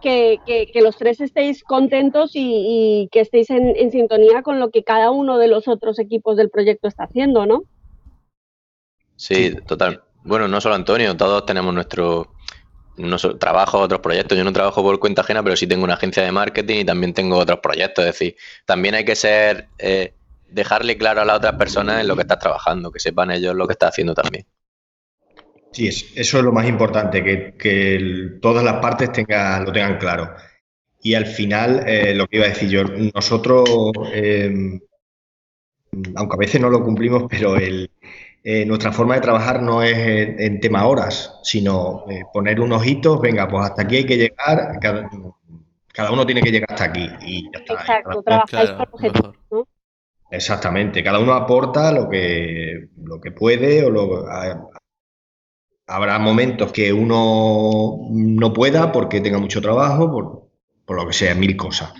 [0.02, 5.38] que, los tres estéis contentos y, que estéis en, sintonía con lo que cada uno
[5.38, 7.62] de los otros equipos del proyecto está haciendo, ¿no?
[9.16, 10.02] Sí, total.
[10.24, 12.34] Bueno, no solo Antonio, todos tenemos nuestro,
[13.38, 14.36] trabajo, otros proyectos.
[14.36, 17.14] Yo no trabajo por cuenta ajena, pero sí tengo una agencia de marketing y también
[17.14, 18.04] tengo otros proyectos.
[18.04, 18.36] Es decir,
[18.66, 20.12] también hay que ser, eh,
[20.48, 23.66] dejarle claro a las otras personas en lo que estás trabajando, que sepan ellos lo
[23.66, 24.46] que estás haciendo también.
[25.72, 30.32] Sí, eso es lo más importante, que, todas las partes tengan, lo tengan claro.
[31.02, 33.68] Y al final, eh, lo que iba a decir yo, nosotros,
[34.12, 34.80] em,
[36.14, 37.90] aunque a veces no lo cumplimos, pero el,
[38.44, 43.20] eh, nuestra forma de trabajar no es en, tema horas, sino eh, poner unos hitos,
[43.20, 47.50] venga, pues hasta aquí hay que llegar, cada, uno tiene que llegar hasta aquí y
[47.50, 47.72] ya está.
[47.74, 49.66] Exacto, trabajáis por ¿no?
[50.34, 54.26] Exactamente, cada uno aporta lo que, lo que puede o lo,
[55.86, 60.50] habrá momentos que uno no pueda porque tenga mucho trabajo,
[60.86, 61.92] por, lo que sea, mil cosas.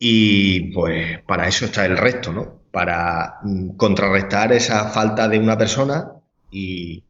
[0.00, 2.62] Y pues para eso está el resto, ¿no?
[2.72, 6.12] Para mm, contrarrestar esa falta de una persona
[6.50, 7.04] y,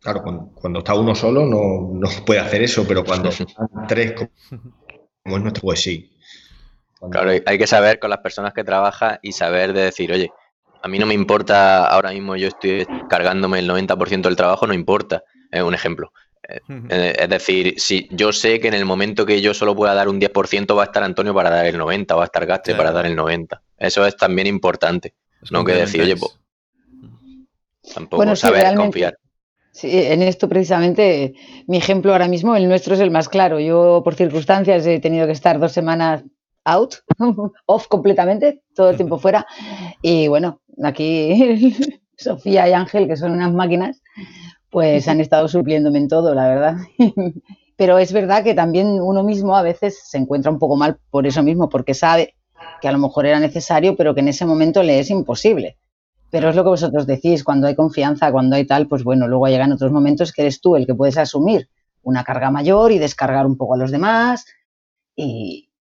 [0.00, 0.22] claro,
[0.54, 4.14] cuando, está uno solo no, no, puede hacer eso, pero cuando están tres,
[5.24, 6.12] como es nuestro, pues sí.
[7.10, 10.30] Claro, hay que saber con las personas que trabaja y saber de decir, oye,
[10.82, 14.74] a mí no me importa, ahora mismo yo estoy cargándome el 90% del trabajo, no
[14.74, 16.12] importa, es un ejemplo.
[16.48, 16.60] Eh,
[16.90, 20.08] eh, es decir, si yo sé que en el momento que yo solo pueda dar
[20.08, 22.90] un 10% va a estar Antonio para dar el 90, va a estar Gaste para
[22.90, 23.62] dar el 90.
[23.78, 25.14] Eso es también importante.
[25.50, 26.38] no que decir, oye, pues,
[27.94, 29.18] tampoco saber confiar.
[29.70, 31.34] Sí, en esto precisamente
[31.66, 33.58] mi ejemplo ahora mismo, el nuestro es el más claro.
[33.58, 36.24] Yo por circunstancias he tenido que estar dos semanas
[36.64, 36.94] out,
[37.66, 39.46] off completamente, todo el tiempo fuera.
[40.00, 41.76] Y bueno, aquí
[42.16, 44.02] Sofía y Ángel, que son unas máquinas,
[44.70, 46.76] pues han estado supliéndome en todo, la verdad.
[47.76, 51.26] Pero es verdad que también uno mismo a veces se encuentra un poco mal por
[51.26, 52.36] eso mismo, porque sabe
[52.80, 55.78] que a lo mejor era necesario, pero que en ese momento le es imposible.
[56.30, 59.48] Pero es lo que vosotros decís, cuando hay confianza, cuando hay tal, pues bueno, luego
[59.48, 61.68] llegan otros momentos que eres tú el que puedes asumir
[62.02, 64.44] una carga mayor y descargar un poco a los demás.
[65.16, 65.71] Y,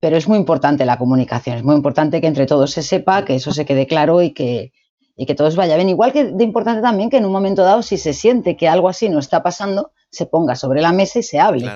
[0.00, 3.34] pero es muy importante la comunicación, es muy importante que entre todos se sepa, que
[3.34, 4.72] eso se quede claro y que,
[5.14, 5.90] y que todos vaya bien.
[5.90, 8.88] Igual que de importante también que en un momento dado, si se siente que algo
[8.88, 11.70] así no está pasando, se ponga sobre la mesa y se hable.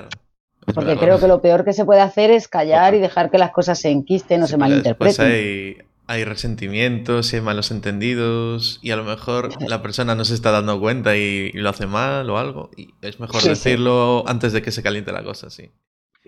[0.74, 3.50] Porque creo que lo peor que se puede hacer es callar y dejar que las
[3.50, 5.26] cosas se enquisten o se malinterpreten.
[5.26, 10.50] Hay, hay resentimientos, hay malos entendidos y a lo mejor la persona no se está
[10.50, 12.70] dando cuenta y, lo hace mal o algo.
[12.78, 15.70] Y es mejor decirlo antes de que se caliente la cosa, sí.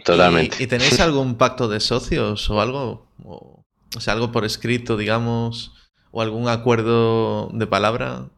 [0.04, 0.62] Totalmente.
[0.62, 3.11] ¿Y, tenéis algún pacto de socios o algo?
[3.24, 3.64] O,
[3.96, 5.72] o, sea, algo por escrito, digamos,
[6.11, 8.30] o algún acuerdo de palabra?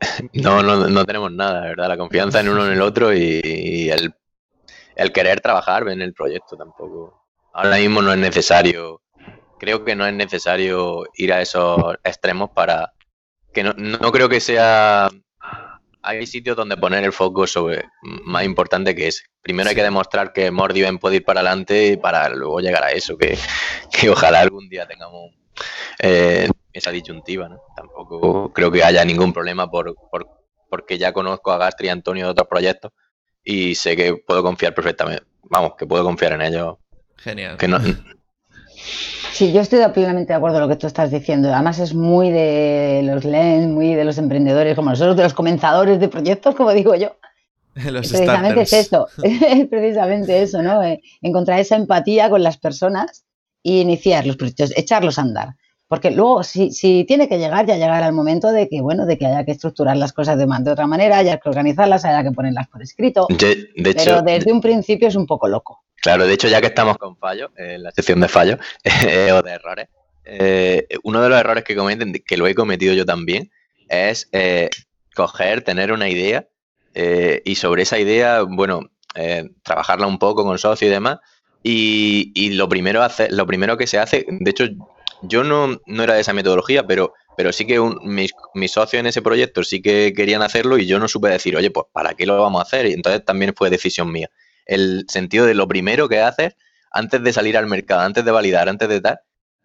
[0.32, 1.88] No, no, no tenemos nada, ¿verdad?
[1.88, 4.14] La confianza en uno en el otro y, el,
[4.94, 7.26] el, querer trabajar en el proyecto tampoco.
[7.52, 9.02] Ahora mismo no es necesario,
[9.58, 12.92] creo que no es necesario ir a esos extremos para
[13.52, 15.10] que no, no creo que sea
[16.08, 19.24] hay sitios donde poner el foco sobre más importante que ese.
[19.42, 23.18] Primero hay que demostrar que Mordivent puede ir para adelante para luego llegar a eso,
[23.18, 23.36] que,
[23.92, 25.32] que ojalá algún día tengamos
[25.98, 27.60] eh, esa disyuntiva, ¿no?
[27.76, 30.26] Tampoco creo que haya ningún problema por, por,
[30.70, 32.92] porque ya conozco a Gastri y Antonio de otros proyectos
[33.44, 36.76] y sé que puedo confiar perfectamente, vamos, que puedo confiar en ellos.
[37.18, 37.58] Genial.
[37.58, 37.78] Que no,
[39.38, 41.54] Sí, yo estoy plenamente de acuerdo con lo que tú estás diciendo.
[41.54, 46.00] Además es muy de los lens, muy de los emprendedores como nosotros, de los comenzadores
[46.00, 47.14] de proyectos, como digo yo.
[47.76, 50.82] Los precisamente es eso, es precisamente eso, ¿no?
[50.82, 53.26] Eh, encontrar esa empatía con las personas
[53.62, 55.54] y iniciar los proyectos, echarlos a andar.
[55.88, 59.16] Porque luego, si, si tiene que llegar, ya llegará el momento de que, bueno, de
[59.16, 62.30] que haya que estructurar las cosas de, de otra manera, haya que organizarlas, haya que
[62.30, 63.26] ponerlas por escrito.
[63.74, 65.82] pero desde un principio es un poco loco.
[66.02, 69.42] Claro, de hecho, ya que estamos con fallos, en la sección de fallos eh, o
[69.42, 69.88] de errores,
[70.24, 73.50] eh, uno de los errores que cometen, que lo he cometido yo también,
[73.88, 74.68] es eh,
[75.14, 76.46] coger, tener una idea
[77.44, 78.90] y sobre esa idea, bueno,
[79.62, 81.18] trabajarla un poco con socio y demás.
[81.62, 84.64] Y, y, lo primero hace, lo primero que se hace, de hecho,
[85.22, 88.32] yo no, no era de esa metodología, pero, pero sí que mis,
[88.70, 91.86] socios en ese proyecto sí que querían hacerlo y yo no supe decir, oye, pues
[91.92, 92.86] ¿para qué lo vamos a hacer?
[92.86, 94.30] Y entonces también fue decisión mía.
[94.66, 96.56] El sentido de lo primero que haces,
[96.90, 99.20] antes de salir al mercado, antes de validar, antes de tal,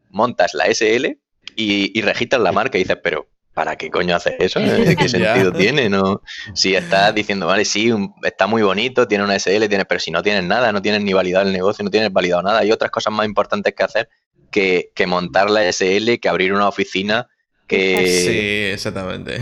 [0.10, 1.18] montas la SL
[1.56, 4.60] y, registras la marca y dices, pero ¿para qué coño haces eso?
[4.60, 5.90] ¿Qué sentido tiene?
[5.90, 6.22] No,
[6.54, 7.92] si estás diciendo, vale, sí,
[8.24, 11.14] está muy bonito, tiene una SL, tiene, pero si no tienes nada, no tienes ni
[11.14, 14.10] validado el negocio, no tienes validado nada, hay otras cosas más importantes que hacer
[14.54, 17.28] que, montar la SL, que abrir una oficina,
[17.68, 18.08] que...
[18.08, 19.40] Sí, exactamente.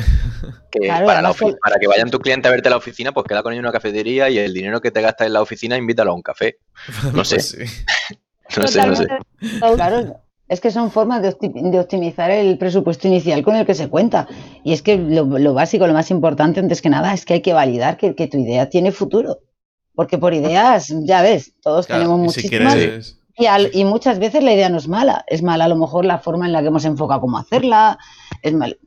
[0.95, 3.65] para, que vayan tus clientes a verte a la oficina, pues queda con ellos en
[3.65, 6.57] una cafetería y el dinero que te gastas en la oficina, invítalo a un café.
[7.13, 7.35] No sé.
[7.35, 9.07] Pues no sé, no sé.
[9.75, 14.27] Claro, es que son formas de, optimizar el presupuesto inicial con el que se cuenta.
[14.65, 17.53] Y es que lo, básico, lo más importante, antes que nada, es que hay que
[17.53, 19.37] validar que, tu idea tiene futuro.
[19.95, 23.15] Porque por ideas, ya ves, todos tenemos muchísimas.
[23.37, 26.47] Y, muchas veces la idea no es mala, es mala a lo mejor la forma
[26.47, 27.97] en la que hemos enfocado cómo hacerla,
[28.41, 28.77] es mal.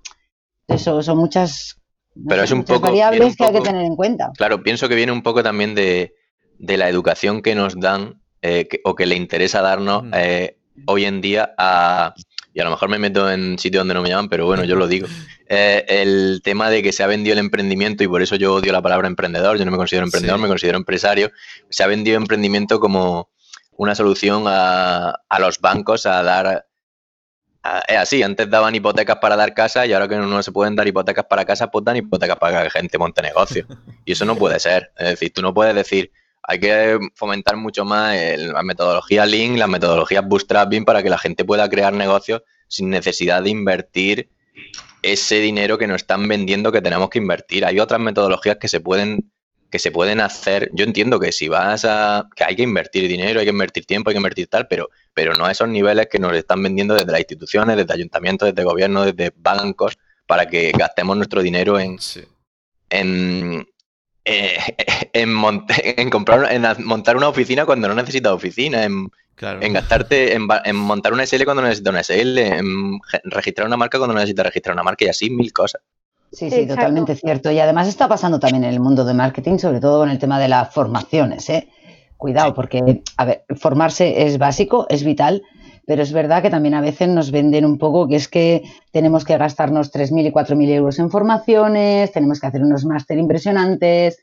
[0.69, 1.81] Eso son muchas,
[2.29, 4.33] Pero es un poco, variables que hay que tener en cuenta.
[4.37, 6.13] Claro, pienso que viene un poco también de,
[6.59, 11.55] la educación que nos dan eh, o que le interesa darnos eh, hoy en día
[11.57, 12.15] a,
[12.53, 14.77] y a lo mejor me meto en sitios donde no me llaman, pero bueno, yo
[14.77, 15.07] lo digo.
[15.47, 18.73] Eh, el tema de que se ha vendido el emprendimiento, y por eso yo odio
[18.73, 21.31] la palabra emprendedor, yo no me considero emprendedor, me considero empresario,
[21.69, 23.29] se ha vendido emprendimiento como,
[23.77, 26.67] una solución a, los bancos a dar...
[27.89, 30.87] es así, antes daban hipotecas para dar casa y ahora que no se pueden dar
[30.87, 33.67] hipotecas para casa, pues dan hipotecas para que la gente monte negocio.
[34.05, 34.93] Y eso no puede ser.
[34.97, 36.13] Es decir, tú no puedes decir,
[36.47, 41.45] hay que fomentar mucho más la metodología Lean, las metodologías Bootstrapping para que la gente
[41.45, 44.29] pueda crear negocios sin necesidad de invertir
[45.03, 47.65] ese dinero que nos están vendiendo que tenemos que invertir.
[47.65, 49.31] Hay otras metodologías que se pueden
[49.71, 50.71] que se pueden hacer.
[50.73, 52.29] Yo entiendo que si vas a.
[52.37, 55.35] que hay que invertir dinero, hay que invertir tiempo, hay que invertir tal, pero, pero
[55.35, 59.07] no a esos niveles que nos están vendiendo desde las instituciones, desde ayuntamientos, desde gobiernos,
[59.07, 61.99] desde bancos, para que gastemos nuestro dinero en.
[62.89, 63.67] en
[64.25, 64.57] eh,
[65.13, 65.31] en,
[65.79, 69.11] en, comprar, en montar una oficina cuando no necesitas oficina, en,
[69.41, 73.77] en gastarte, en, en, montar una SL cuando no necesitas una SL, en registrar una
[73.77, 75.83] marca cuando no necesitas registrar una marca y así mil cosas.
[76.35, 77.51] Sí, sí, totalmente cierto.
[77.53, 80.41] Y además está pasando también en el mundo de marketing, sobre todo con el tema
[80.41, 81.49] de las formaciones.
[81.49, 81.69] ¿eh?
[82.17, 85.43] Cuidado, porque, a ver, formarse es básico, es vital,
[85.87, 89.25] pero es verdad que también a veces nos venden un poco que es que tenemos
[89.25, 94.19] que gastarnos 3.000 y 4.000 euros en formaciones, tenemos que hacer unos máster impresionantes,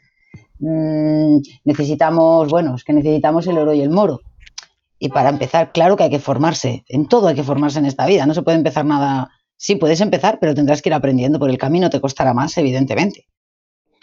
[0.59, 4.21] mm, necesitamos, bueno, es que necesitamos el oro y el moro.
[4.99, 8.05] Y para empezar, claro que hay que formarse, en todo hay que formarse en esta
[8.05, 9.31] vida, no se puede empezar nada
[9.61, 13.27] Sí, puedes empezar, pero tendrás que ir aprendiendo por el camino, te costará más, evidentemente.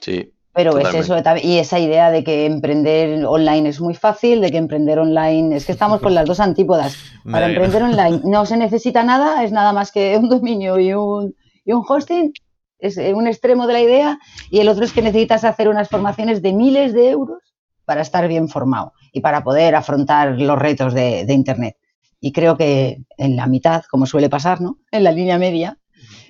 [0.01, 0.33] Sí.
[0.59, 4.57] Pero es eso, y esa idea de que emprender online es muy fácil, de que
[4.57, 6.97] emprender online, es que estamos con las dos antípodas.
[7.31, 11.37] Para emprender online no se necesita nada, es nada más que un dominio y un,
[11.65, 12.33] y un hosting,
[12.81, 14.19] es un extremo de la idea,
[14.51, 17.55] y el otro es que necesitas hacer unas formaciones de miles de euros
[17.85, 21.77] para estar bien formado y para poder afrontar los retos de, de Internet.
[22.21, 24.79] Y creo que en la mitad, como suele pasar, ¿no?
[24.91, 25.79] En la línea media,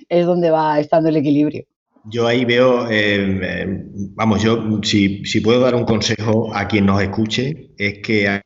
[0.07, 1.65] es donde va estando el equilibrio.
[2.05, 3.83] Yo ahí veo, eh, eh,
[4.15, 8.41] vamos, yo si, puedo dar un consejo a quien nos escuche, es que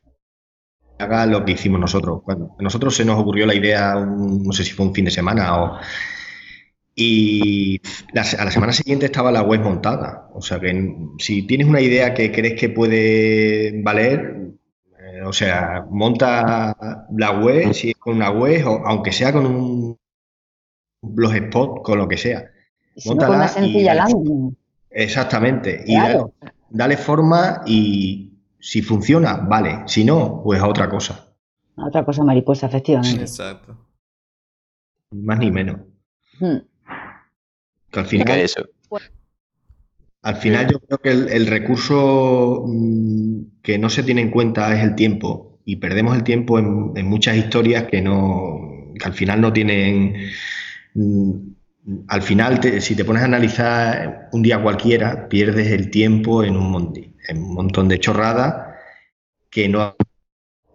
[1.00, 2.22] haga lo que hicimos nosotros.
[2.24, 5.12] Cuando a nosotros se nos ocurrió la idea, no sé si fue un fin de
[5.12, 5.80] semana o...
[6.96, 7.82] Y
[8.16, 10.30] a la semana siguiente estaba la web montada.
[10.34, 14.52] O sea que si tienes una idea que crees que puede valer,
[15.00, 16.76] eh, o sea, monta
[17.18, 19.98] la web, si es con una web, o aunque sea con un
[21.02, 22.53] blogspot, con lo que sea
[23.06, 24.56] una sencilla landing.
[24.90, 25.84] Exactamente.
[25.86, 25.98] Y
[26.70, 29.84] dale, forma y si funciona, vale.
[29.88, 31.34] Si no, pues a otra cosa.
[31.76, 33.22] A otra cosa mariposa, efectivamente.
[33.22, 33.78] Exacto.
[35.12, 35.82] Más ni menos.
[36.40, 36.58] Hmm.
[37.94, 38.64] al final, eso?
[40.24, 44.84] Al final yo creo que el, recurso mm, que no se tiene en cuenta es
[44.84, 49.42] el tiempo y perdemos el tiempo en, en muchas historias que no que al final
[49.42, 50.16] no tienen
[50.94, 51.32] mm,
[52.08, 56.94] al final, si te pones a analizar un día cualquiera, pierdes el tiempo en un,
[57.28, 58.76] en un montón de chorradas
[59.50, 59.96] que no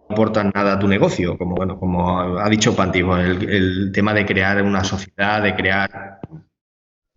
[0.09, 4.61] aportan nada a tu negocio, como bueno, como ha dicho Panti, el, tema de crear
[4.63, 6.19] una sociedad, de crear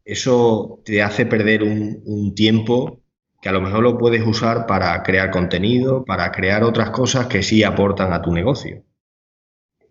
[0.04, 3.00] eso te hace perder un, un, tiempo
[3.40, 7.42] que a lo mejor lo puedes usar para crear contenido, para crear otras cosas que
[7.42, 8.82] sí aportan a tu negocio.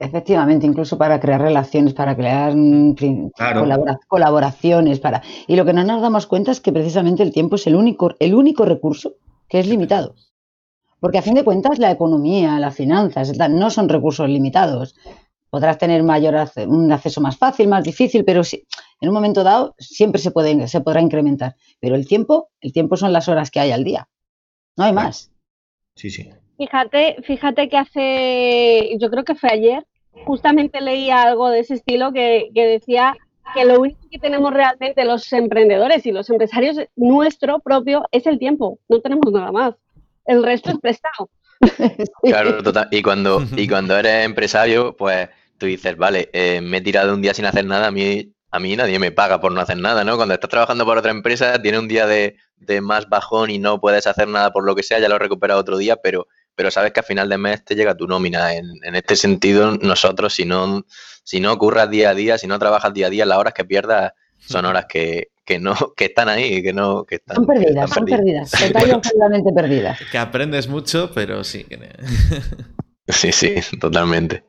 [0.04, 2.96] Efectivamente, incluso para crear relaciones, para crear mm,
[4.08, 5.22] colaboraciones, para.
[5.46, 8.10] Y lo que no nos damos cuenta es que precisamente el tiempo es el único,
[8.18, 9.14] el único recurso
[9.48, 10.16] que es limitado.
[11.00, 14.96] Porque a fin de cuentas la economía, las finanzas, no son recursos limitados.
[15.52, 16.34] Podrás tener mayor
[16.66, 18.66] un acceso más fácil, más difícil, pero si,
[19.02, 21.56] en un momento dado siempre se, puede, se podrá incrementar.
[21.80, 24.10] Pero el tiempo, el tiempo son las horas que hay al día.
[24.78, 25.32] No hay más.
[25.96, 26.28] Sí, sí.
[26.58, 29.84] Fíjate, fíjate que hace, yo creo que fue ayer,
[30.26, 33.16] justamente leía algo de ese estilo que, decía
[33.54, 38.40] que lo único que tenemos realmente los emprendedores y los empresarios nuestro propio es el
[38.40, 39.76] tiempo, no tenemos nada más.
[40.26, 41.30] El resto es prestado.
[42.24, 42.88] Claro, total.
[42.92, 47.22] Y cuando, y cuando eres empresario, pues tú dices, vale, eh, me he tirado un
[47.22, 50.04] día sin hacer nada, a mí, a mí nadie me paga por no hacer nada,
[50.04, 50.16] ¿no?
[50.16, 53.80] Cuando estás trabajando para otra empresa, tiene un día de, de más bajón y no
[53.80, 56.72] puedes hacer nada por lo que sea, ya lo he recuperado otro día, pero pero
[56.72, 58.54] sabes que a final de mes te llega tu nómina.
[58.54, 60.86] En, este sentido, nosotros, si no,
[61.24, 63.66] si no curras día a día, si no trabajas día a día, las horas que
[63.66, 65.30] pierdas son horas que,
[65.60, 68.52] no, que están ahí, que no, que están, son perdidas, son perdidas,
[69.12, 70.00] totalmente perdidas.
[70.12, 71.66] Que aprendes mucho, pero sí.
[73.08, 74.44] sí, sí, totalmente.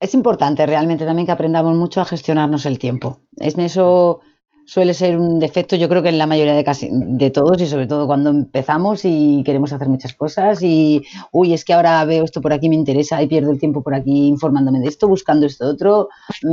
[0.00, 3.20] Es importante realmente también que aprendamos mucho a gestionarnos el tiempo.
[3.36, 4.20] Es en eso
[4.68, 7.66] suele ser un defecto, yo creo que en la mayoría de casi de todos y
[7.66, 11.02] sobre todo cuando empezamos y queremos hacer muchas cosas y,
[11.32, 13.94] uy, es que ahora veo esto por aquí, me interesa y pierdo el tiempo por
[13.94, 16.10] aquí informándome de esto, buscando esto otro,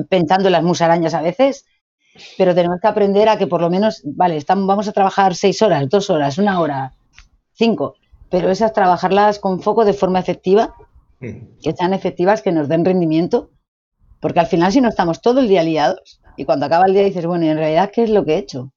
[0.07, 1.65] pensando en las musarañas a veces,
[2.37, 5.61] pero tenemos que aprender a que por lo menos, vale, estamos, vamos a trabajar seis
[5.61, 6.93] horas, dos horas, una hora,
[7.51, 7.95] cinco,
[8.29, 10.73] pero esas trabajarlas con foco de forma efectiva,
[11.19, 11.59] mm.
[11.61, 13.49] que sean efectivas, que nos den rendimiento,
[14.21, 17.03] porque al final si no estamos todo el día liados, y cuando acaba el día
[17.03, 18.71] dices, bueno, ¿y en realidad qué es lo que he hecho?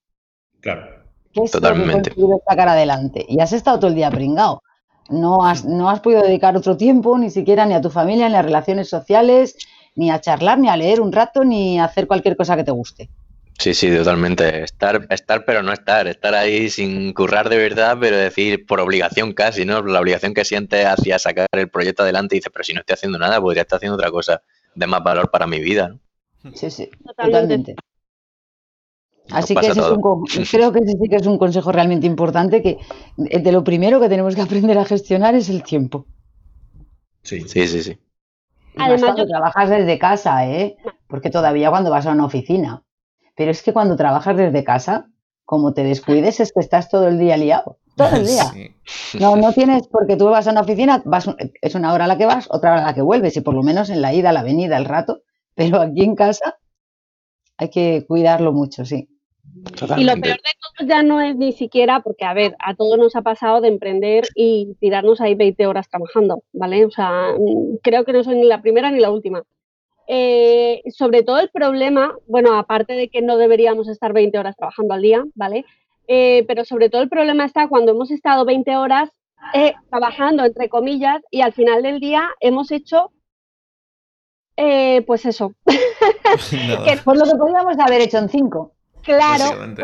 [0.60, 0.86] Claro.
[1.32, 2.12] ¿Qué es Totalmente.
[2.16, 3.24] lo que sacar adelante?
[3.28, 4.62] Y has estado todo el día pringado.
[5.10, 8.34] No has, no has podido dedicar otro tiempo, ni siquiera ni a tu familia, ni
[8.34, 9.56] a relaciones sociales,
[9.94, 12.70] ni a charlar, ni a leer un rato, ni a hacer cualquier cosa que te
[12.70, 13.08] guste.
[13.58, 14.62] Sí, sí, totalmente.
[14.62, 16.06] Estar, estar, pero no estar.
[16.06, 19.82] Estar ahí sin currar de verdad, pero decir por obligación casi, ¿no?
[19.82, 22.94] La obligación que sientes hacia sacar el proyecto adelante y dices, pero si no estoy
[22.94, 24.42] haciendo nada, podría estar haciendo otra cosa
[24.74, 26.00] de más valor para mi vida, ¿no?
[26.54, 27.74] Sí, sí, totalmente.
[29.30, 32.62] Así que ese es un, creo que ese sí que es un consejo realmente importante,
[32.62, 32.78] que
[33.16, 36.06] de lo primero que tenemos que aprender a gestionar es el tiempo.
[37.22, 37.82] Sí, sí, sí.
[37.82, 37.98] sí.
[38.76, 40.76] Además, cuando trabajas desde casa, ¿eh?
[41.08, 42.84] Porque todavía cuando vas a una oficina.
[43.36, 45.08] Pero es que cuando trabajas desde casa,
[45.44, 47.78] como te descuides, es que estás todo el día liado.
[47.96, 48.44] Todo el día.
[49.18, 51.28] No, no tienes, porque tú vas a una oficina, vas,
[51.60, 53.54] es una hora a la que vas, otra hora a la que vuelves, y por
[53.54, 55.22] lo menos en la ida, la venida, el rato,
[55.58, 56.56] pero aquí en casa
[57.56, 59.08] hay que cuidarlo mucho, sí.
[59.96, 62.96] Y lo peor de todo ya no es ni siquiera, porque a ver, a todos
[62.96, 66.86] nos ha pasado de emprender y tirarnos ahí 20 horas trabajando, ¿vale?
[66.86, 69.42] O sea, mm, creo que no soy ni la primera ni la última.
[70.06, 74.94] Eh, sobre todo el problema, bueno, aparte de que no deberíamos estar 20 horas trabajando
[74.94, 75.64] al día, ¿vale?
[76.08, 79.10] eh, pero sobre todo el problema está cuando hemos estado 20 horas
[79.54, 83.12] eh, trabajando, entre comillas, y al final del día hemos hecho,
[84.58, 85.54] eh, pues eso.
[85.64, 88.72] que, por lo que podríamos haber hecho en 5.
[89.02, 89.74] Claro,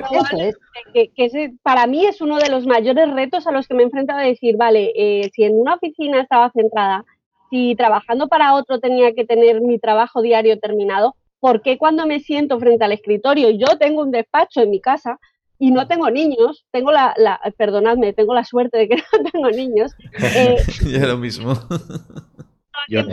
[0.92, 4.18] que, para mí es uno de los mayores retos a los que me he enfrentado
[4.18, 4.92] a decir, vale,
[5.32, 7.04] si en una oficina estaba centrada,
[7.48, 12.20] si trabajando para otro tenía que tener mi trabajo diario terminado, ¿por qué cuando me
[12.20, 15.18] siento frente al escritorio y yo tengo un despacho en mi casa,
[15.58, 17.14] y no tengo niños, tengo la,
[17.56, 19.92] perdonadme, tengo la suerte de que no tengo niños.
[20.22, 20.56] Eh,
[20.86, 21.54] ya lo mismo.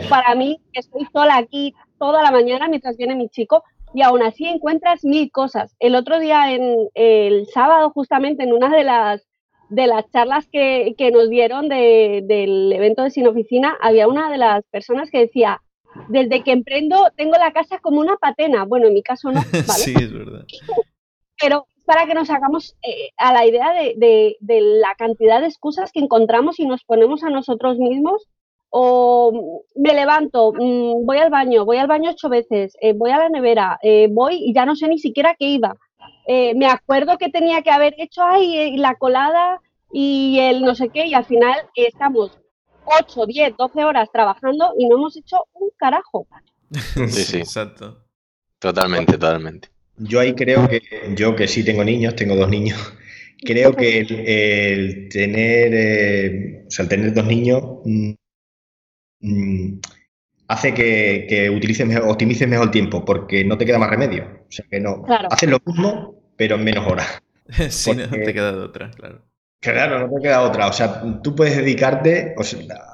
[0.08, 3.62] Para mí, estoy sola aquí toda la mañana mientras viene mi chico
[3.94, 5.74] y aún así encuentras mil cosas.
[5.78, 9.26] El otro día, en el sábado, justamente en una de las
[9.72, 14.64] de las charlas que, nos dieron del evento de Sin Oficina, había una de las
[14.66, 15.62] personas que decía,
[16.08, 18.64] desde que emprendo tengo la casa como una patena.
[18.64, 19.40] Bueno, en mi caso no.
[19.74, 20.44] sí, es verdad.
[21.40, 26.00] Pero para que nos hagamos eh, a la idea de, la cantidad de excusas que
[26.00, 28.28] encontramos y nos ponemos a nosotros mismos.
[28.74, 33.18] O me levanto, mm, voy al baño, voy al baño ocho veces, eh, voy a
[33.18, 35.76] la nevera, eh, voy y ya no sé ni siquiera qué iba.
[36.26, 39.60] me acuerdo que tenía que haber hecho ahí la colada
[39.92, 42.38] y el no sé qué, y al final estamos
[42.84, 46.26] 8, 10, 12 horas trabajando y no hemos hecho un carajo.
[46.94, 48.02] Sí, sí, exacto.
[48.58, 49.68] Totalmente, totalmente.
[49.98, 50.80] Yo ahí creo que,
[51.16, 52.78] yo que sí tengo niños, tengo dos niños,
[53.44, 57.62] creo que el, tener, eh, o sea, el tener dos niños
[59.22, 59.78] mm,
[60.48, 64.24] hace que, que utilices mejor, optimices mejor el tiempo, porque no te queda más remedio.
[64.24, 67.22] O sea, que no, haces lo mismo, pero en menos horas.
[67.70, 69.22] sí, no te queda otra, claro.
[69.60, 70.66] Claro, no te queda otra.
[70.66, 72.34] O sea, tú puedes dedicarte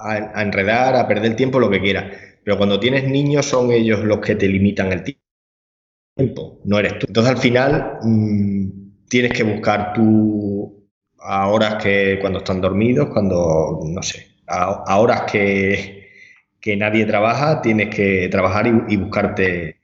[0.05, 2.13] a, a, enredar, a perder tiempo, lo que quieras.
[2.45, 5.21] Pero cuando tienes niños son ellos los que te limitan el tiempo
[6.65, 7.07] no eres tú.
[7.09, 8.69] Entonces al final mm,
[9.09, 10.89] tienes que buscar tú
[11.21, 15.98] a horas que cuando están dormidos, cuando, no sé, a, horas que,
[16.61, 19.81] que, nadie trabaja, tienes que trabajar y, buscarte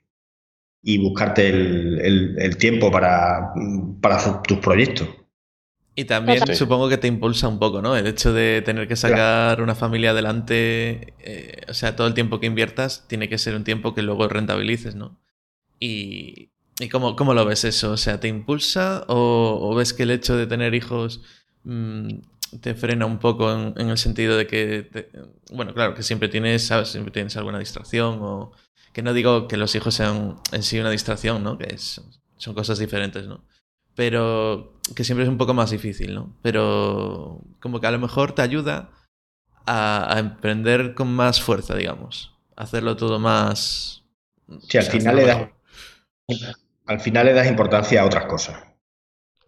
[0.81, 3.53] y buscarte el, tiempo para,
[4.01, 5.09] para tus proyectos.
[5.97, 7.95] Y también supongo que te impulsa un poco, ¿no?
[7.95, 12.41] El hecho de tener que sacar una familia adelante, eh, o sea, todo el tiempo
[12.41, 15.17] que inviertas tiene que ser un tiempo que luego rentabilices, ¿no?
[15.79, 16.49] ¿Y,
[16.79, 17.93] y cómo, cómo, lo ves eso?
[17.93, 21.21] O sea, ¿te impulsa o, ves que el hecho de tener hijos
[21.63, 22.09] mm,
[22.61, 25.09] te frena un poco en, el sentido de que,
[25.51, 26.89] bueno, claro, que siempre tienes, ¿sabes?
[26.89, 28.51] Siempre tienes alguna distracción o
[28.93, 31.57] que no digo que los hijos sean en sí una distracción, ¿no?
[31.57, 33.43] Que son cosas diferentes, ¿no?
[33.95, 36.35] Pero que siempre es un poco más difícil, ¿no?
[36.41, 38.89] Pero como que a lo mejor te ayuda
[39.65, 42.33] a, a emprender con más fuerza, digamos.
[42.55, 44.03] hacerlo todo más...
[44.67, 45.51] Sí, al final le da
[46.85, 48.63] al final le das importancia a otras cosas.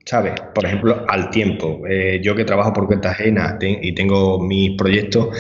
[0.08, 0.36] ¿Sabes?
[0.56, 1.82] Por ejemplo, al tiempo.
[1.86, 5.36] Eh, yo que trabajo por cuenta ajena y tengo mis proyectos,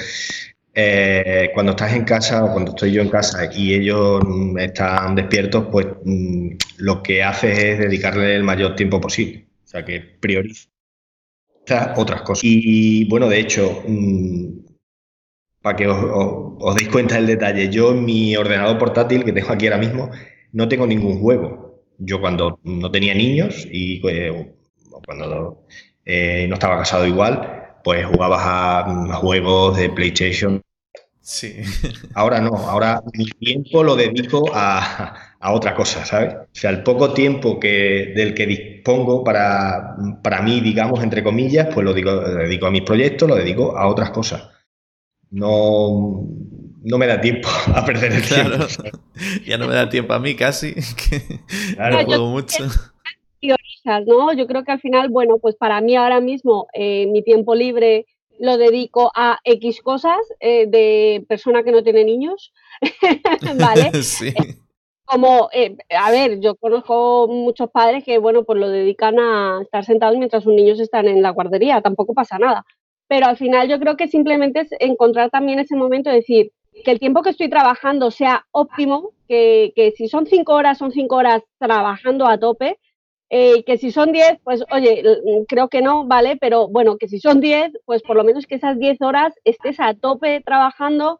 [0.73, 5.15] eh, cuando estás en casa o cuando estoy yo en casa y ellos mm, están
[5.15, 6.49] despiertos, pues mm,
[6.79, 9.47] lo que haces es dedicarle el mayor tiempo posible.
[9.63, 10.67] O sea, que prioriza
[11.95, 12.43] otras cosas.
[12.43, 14.47] Y bueno, de hecho, mm,
[15.61, 15.97] para que os,
[16.59, 20.11] os deis cuenta del detalle, yo en mi ordenador portátil que tengo aquí ahora mismo,
[20.51, 21.85] no tengo ningún juego.
[21.99, 24.56] Yo cuando no tenía niños y eh,
[25.05, 25.65] cuando
[26.05, 30.61] eh, no estaba casado igual, pues jugabas a, juegos de PlayStation.
[31.21, 31.61] Sí.
[32.13, 36.33] Ahora no, ahora mi tiempo lo dedico a, a, otra cosa, ¿sabes?
[36.35, 41.67] O sea, el poco tiempo que, del que dispongo para, para mí, digamos, entre comillas,
[41.73, 44.49] pues lo, digo, lo dedico a mis proyectos, lo dedico a otras cosas.
[45.29, 46.25] No,
[46.83, 48.65] no me da tiempo a perder el tiempo.
[49.45, 50.73] ya no me da tiempo a mí casi,
[51.09, 51.41] que
[51.77, 52.69] no juego mucho.
[54.05, 54.33] ¿No?
[54.33, 58.05] Yo creo que al final, bueno, pues para mí ahora mismo eh, mi tiempo libre
[58.39, 62.53] lo dedico a X cosas eh, de persona que no tiene niños,
[63.59, 63.91] ¿vale?
[64.03, 64.33] Sí.
[65.05, 69.85] como, eh, a ver, yo conozco muchos padres que, bueno, pues lo dedican a estar
[69.85, 72.65] sentados mientras sus niños están en la guardería, tampoco pasa nada.
[73.07, 76.51] Pero al final yo creo que simplemente es encontrar también ese momento de decir,
[76.83, 81.15] que el tiempo que estoy trabajando sea óptimo, que, si son cinco horas, son cinco
[81.15, 82.79] horas trabajando a tope,
[83.29, 85.03] eh, que si son diez, pues oye,
[85.47, 86.37] creo que no, ¿vale?
[86.39, 89.79] Pero bueno, que si son diez, pues por lo menos que esas diez horas estés
[89.79, 91.19] a tope trabajando,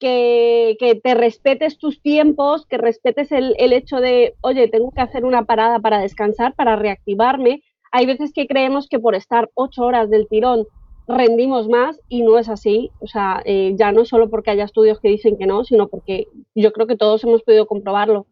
[0.00, 5.00] que, que te respetes tus tiempos, que respetes el, el hecho de, oye, tengo que
[5.00, 7.62] hacer una parada para descansar, para reactivarme.
[7.92, 10.66] Hay veces que creemos que por estar ocho horas del tirón
[11.06, 12.90] rendimos más y no es así.
[13.00, 16.26] O sea, eh, ya no solo porque haya estudios que dicen que no, sino porque
[16.54, 18.26] yo creo que todos hemos podido comprobarlo.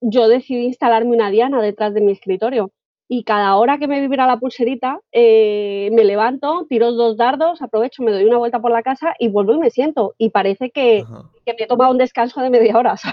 [0.00, 2.72] Yo decidí instalarme una diana detrás de mi escritorio
[3.08, 8.02] y cada hora que me vibra la pulserita, eh, me levanto, tiro dos dardos, aprovecho,
[8.02, 10.14] me doy una vuelta por la casa y vuelvo y me siento.
[10.18, 11.04] Y parece que,
[11.46, 12.96] me he tomado un descanso de media hora,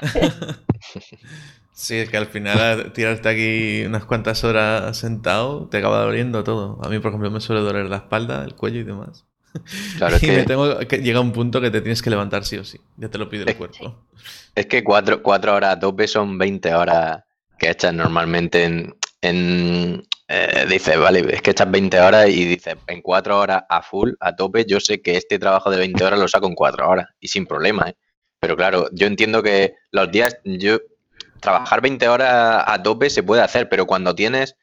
[1.72, 6.80] Sí, es que al final tirarte aquí unas cuantas horas sentado te acaba doliendo todo.
[6.82, 9.26] A mí, por ejemplo, me suele doler la espalda, el cuello y demás.
[9.98, 10.32] Claro, es que...
[10.32, 12.80] Me tengo que llega un punto que te tienes que levantar sí o sí.
[12.98, 14.06] Ya te lo pide el cuerpo.
[14.54, 17.24] Es que cuatro, cuatro horas a tope son 20 horas
[17.58, 22.76] que echas normalmente en, en eh, dices, vale, es que echas 20 horas y dices,
[22.88, 26.20] en 4 horas a full, a tope, yo sé que este trabajo de 20 horas
[26.20, 27.96] lo saco en 4 horas y sin problema, ¿eh?
[28.40, 30.80] Pero claro, yo entiendo que los días, yo,
[31.40, 34.56] trabajar 20 horas a tope se puede hacer, pero cuando tienes,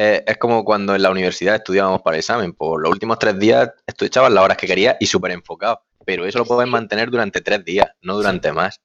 [0.00, 3.36] eh, es como cuando en la universidad estudiábamos para el examen, por los últimos 3
[3.36, 7.10] días tú echabas las horas que querías y súper enfocado, pero eso lo puedes mantener
[7.10, 8.80] durante 3 días, no durante más.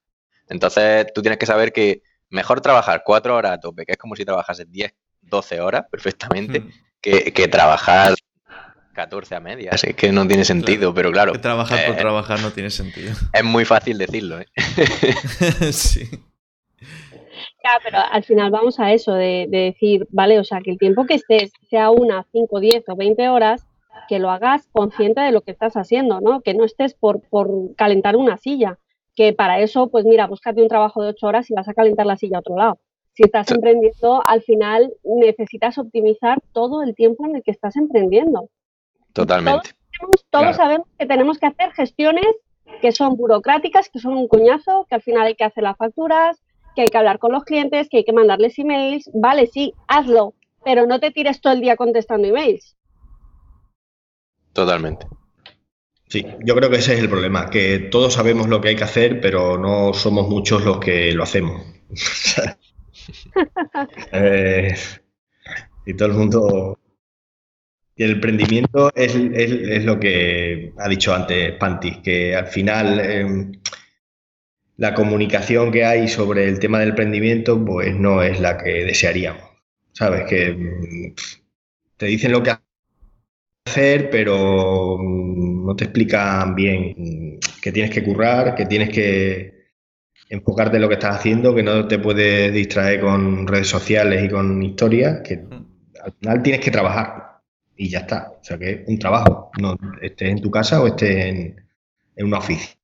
[0.50, 4.16] Entonces tú tienes que saber que mejor trabajar 4 horas a tope, que es como
[4.16, 4.92] si trabajases 10
[5.22, 6.72] 12 horas perfectamente, hmm.
[7.00, 8.16] que, trabajar
[8.96, 9.84] 14 a medias.
[9.84, 11.34] Es que no tiene sentido, pero claro.
[11.40, 13.14] trabajar por eh, trabajar no tiene sentido.
[13.32, 14.48] Es muy fácil decirlo, ¿eh?
[15.72, 16.10] sí.
[17.64, 21.06] Ya, pero al final vamos a eso, de, decir, vale, o sea, que el tiempo
[21.06, 23.66] que estés, sea una, 5, 10 o 20 horas,
[24.10, 26.42] que lo hagas consciente de lo que estás haciendo, ¿no?
[26.42, 28.80] Que no estés por, por calentar una silla,
[29.16, 32.06] que para eso, pues mira, búscate un trabajo de 8 horas y vas a calentar
[32.06, 32.80] la silla a otro lado
[33.14, 38.50] si estás emprendiendo, al final necesitas optimizar todo el tiempo en el que estás emprendiendo.
[39.14, 39.70] Totalmente.
[40.32, 42.26] Todos, sabemos que tenemos que hacer gestiones
[42.82, 46.43] que son burocráticas, que son un coñazo, que al final hay que hacer las facturas,
[46.76, 49.10] que hay que hablar con los clientes, que hay que mandarles emails.
[49.14, 52.76] Vale, sí, hazlo, pero no te tires todo el día contestando emails.
[54.54, 55.08] Totalmente.
[56.08, 58.84] Sí, yo creo que ese es el problema, que todos sabemos lo que hay que
[58.84, 61.64] hacer, pero no somos muchos los que lo hacemos.
[64.14, 64.74] Eh,
[65.86, 66.80] y todo el mundo.
[67.96, 69.14] Y el emprendimiento es,
[69.84, 73.52] lo que ha dicho antes Panti, que al final em,
[74.78, 79.44] la comunicación que hay sobre el tema del emprendimiento, pues no es la que desearíamos.
[79.92, 81.16] Sabes que mm,
[81.98, 82.56] te dicen lo que
[83.66, 89.54] hacer, pero mm, no te explican bien mm, que tienes que currar, que tienes que
[90.30, 94.30] enfocarte en lo que estás haciendo, que no te puedes distraer con redes sociales y
[94.30, 95.44] con historias, que
[96.04, 97.24] al final tienes que trabajar
[97.78, 98.32] y ya está.
[98.42, 101.56] O sea que es un trabajo, no estés en tu casa o estés en,
[102.18, 102.76] una oficina.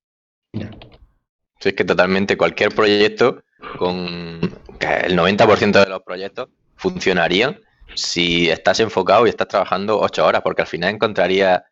[1.59, 3.43] Sí, es que totalmente cualquier proyecto,
[3.77, 4.39] con
[4.79, 7.59] el 90% de los proyectos funcionarían
[7.95, 11.65] si estás enfocado y estás trabajando ocho horas, porque al final encontraría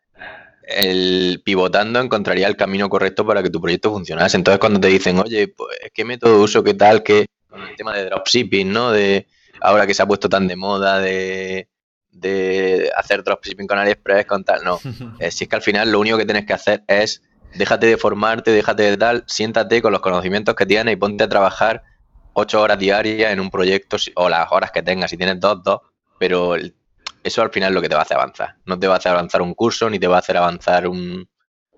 [0.68, 4.36] el pivotando encontraría el camino correcto para que tu proyecto funcionase.
[4.36, 6.62] Entonces, cuando te dicen, oye, pues, ¿qué método uso?
[6.62, 7.02] ¿Qué tal?
[7.02, 8.92] que Con el tema de dropshipping, ¿no?
[8.92, 9.26] De
[9.60, 11.68] ahora que se ha puesto tan de moda de,
[12.10, 14.62] de hacer dropshipping con AliExpress, con tal.
[14.62, 14.78] No.
[15.20, 17.22] Eh, si es que al final lo único que tienes que hacer es
[17.54, 21.28] déjate de formarte, déjate de tal, siéntate con los conocimientos que tienes y ponte a
[21.28, 21.82] trabajar
[22.32, 25.10] ocho horas diarias en un proyecto o las horas que tengas.
[25.10, 25.80] Si tienes dos, dos.
[26.18, 26.56] Pero
[27.22, 28.56] eso al final es lo que te va a hacer avanzar.
[28.64, 31.28] No te va a hacer avanzar un curso, ni te va a hacer avanzar un...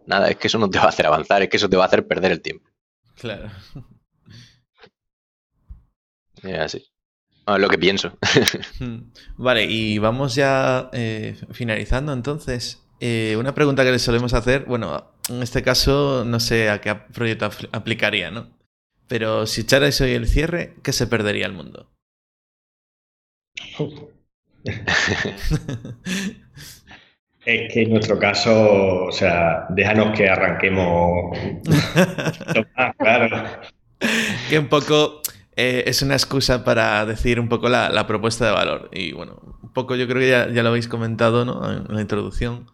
[0.07, 1.85] Nada, es que eso no te va a hacer avanzar, es que eso te va
[1.85, 2.69] a hacer perder el tiempo.
[3.17, 3.51] Claro.
[6.43, 6.91] Es así.
[7.47, 8.17] es lo que pienso.
[8.79, 9.13] Hmm.
[9.37, 12.83] Vale, y vamos ya eh, finalizando entonces.
[12.99, 16.95] Eh, una pregunta que le solemos hacer, bueno, en este caso no sé a qué
[16.95, 18.49] proyecto aplicaría, ¿no?
[19.09, 21.91] Pero si echarais hoy el cierre, ¿qué se perdería el mundo?
[27.47, 31.37] Es que en nuestro caso, o sea, déjanos que arranquemos.
[32.99, 33.45] claro.
[34.51, 35.23] Que un poco
[35.57, 38.91] eh, es una excusa para decir un poco la, propuesta de valor.
[38.93, 41.73] Y bueno, un poco yo creo que ya, ya lo habéis comentado ¿no?
[41.73, 42.67] en la introducción.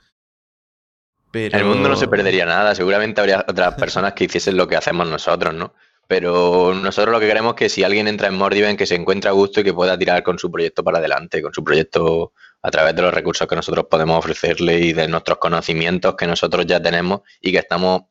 [1.51, 1.59] Pero...
[1.59, 5.07] El mundo no se perdería nada, seguramente habría otras personas que hiciesen lo que hacemos
[5.07, 5.75] nosotros, ¿no?
[6.09, 9.29] Pero nosotros lo que queremos es que si alguien entra en Mordiven, que se encuentre
[9.29, 12.33] a gusto y que pueda tirar con su proyecto para adelante, con su proyecto
[12.63, 16.65] a través de los recursos que nosotros podemos ofrecerle y de nuestros conocimientos que nosotros
[16.65, 18.03] ya tenemos y que estamos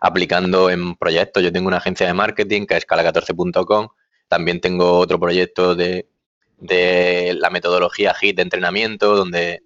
[0.00, 1.42] aplicando en proyectos.
[1.42, 3.88] Yo tengo una agencia de marketing que es escala14.com.
[4.28, 6.06] También tengo otro proyecto de,
[7.38, 9.62] la metodología HIT de entrenamiento, donde eh,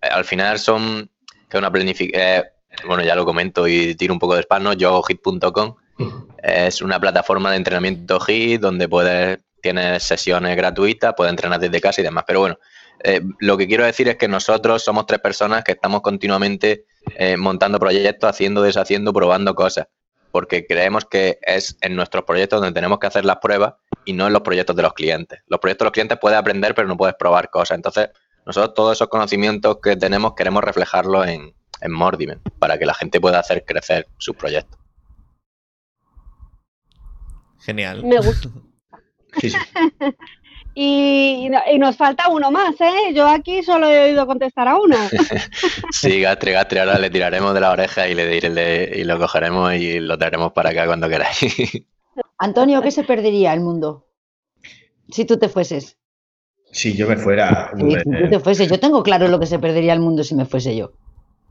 [0.00, 1.10] al final son
[1.48, 2.22] que una planificación.
[2.22, 2.44] Eh,
[2.86, 4.72] bueno, ya lo comento y tiro un poco de spam, ¿no?
[4.72, 5.76] Yo hago hit.com
[6.42, 12.00] es una plataforma de entrenamiento HIT donde puedes, tienes sesiones gratuitas, puedes entrenar desde casa
[12.00, 12.24] y demás.
[12.26, 12.58] Pero bueno,
[13.04, 17.36] eh, lo que quiero decir es que nosotros somos tres personas que estamos continuamente eh,
[17.36, 19.86] montando proyectos, haciendo, deshaciendo, probando cosas.
[20.32, 24.26] Porque creemos que es en nuestros proyectos donde tenemos que hacer las pruebas y no
[24.26, 25.40] en los proyectos de los clientes.
[25.46, 27.76] Los proyectos de los clientes puedes aprender, pero no puedes probar cosas.
[27.76, 28.08] Entonces,
[28.46, 33.20] nosotros todos esos conocimientos que tenemos queremos reflejarlos en, en Mordimen para que la gente
[33.20, 34.78] pueda hacer crecer sus proyectos.
[37.60, 38.04] Genial.
[38.04, 38.48] Me gusta.
[40.74, 43.12] y, nos falta uno más, ¿eh?
[43.14, 44.96] Yo aquí solo he oído contestar a uno.
[45.90, 49.74] sí, Gastre, Gastre, ahora le tiraremos de la oreja y, le, y, y lo cogeremos
[49.74, 51.84] y lo traeremos para acá cuando queráis.
[52.38, 54.08] Antonio, ¿qué se perdería el mundo
[55.10, 55.98] si tú te fueses?
[56.72, 57.70] Si yo me fuera.
[57.76, 60.46] si tú te fueses, yo tengo claro lo que se perdería el mundo si me
[60.46, 60.92] fuese yo.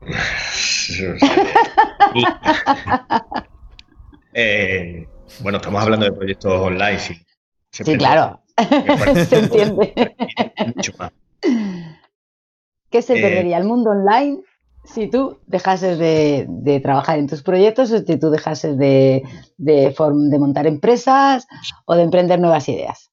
[4.34, 5.06] Eh,
[5.40, 6.98] bueno, estamos hablando de proyectos online.
[6.98, 7.14] Sí,
[7.70, 8.40] sí claro.
[9.28, 9.92] se entiende.
[10.74, 11.12] Mucho más.
[12.88, 14.40] ¿Qué se eh, perdería el mundo online
[14.84, 19.22] si tú dejases de, trabajar en tus proyectos o si tú dejases de,
[19.58, 19.94] de,
[20.38, 21.46] montar empresas
[21.84, 23.10] o de emprender nuevas ideas?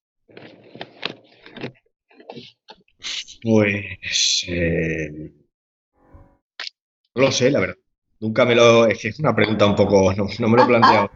[3.42, 5.34] Pues eh,
[7.20, 7.76] no lo sé, la verdad.
[8.20, 8.86] Nunca me lo.
[8.88, 10.14] Es que es una pregunta un poco.
[10.14, 11.12] No, me lo he planteado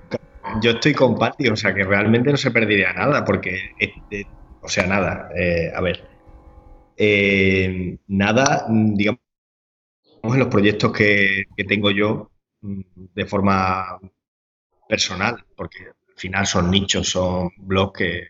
[0.61, 3.75] Yo estoy con o sea que realmente no se perdería nada, porque.
[4.61, 5.29] o sea, nada.
[5.35, 6.07] Eh, a ver.
[8.07, 9.19] Nada, digamos,
[10.23, 12.31] en los proyectos que, tengo yo
[12.61, 12.81] mm,
[13.13, 13.99] de forma
[14.87, 18.27] personal, porque al final son nichos, son blogs que.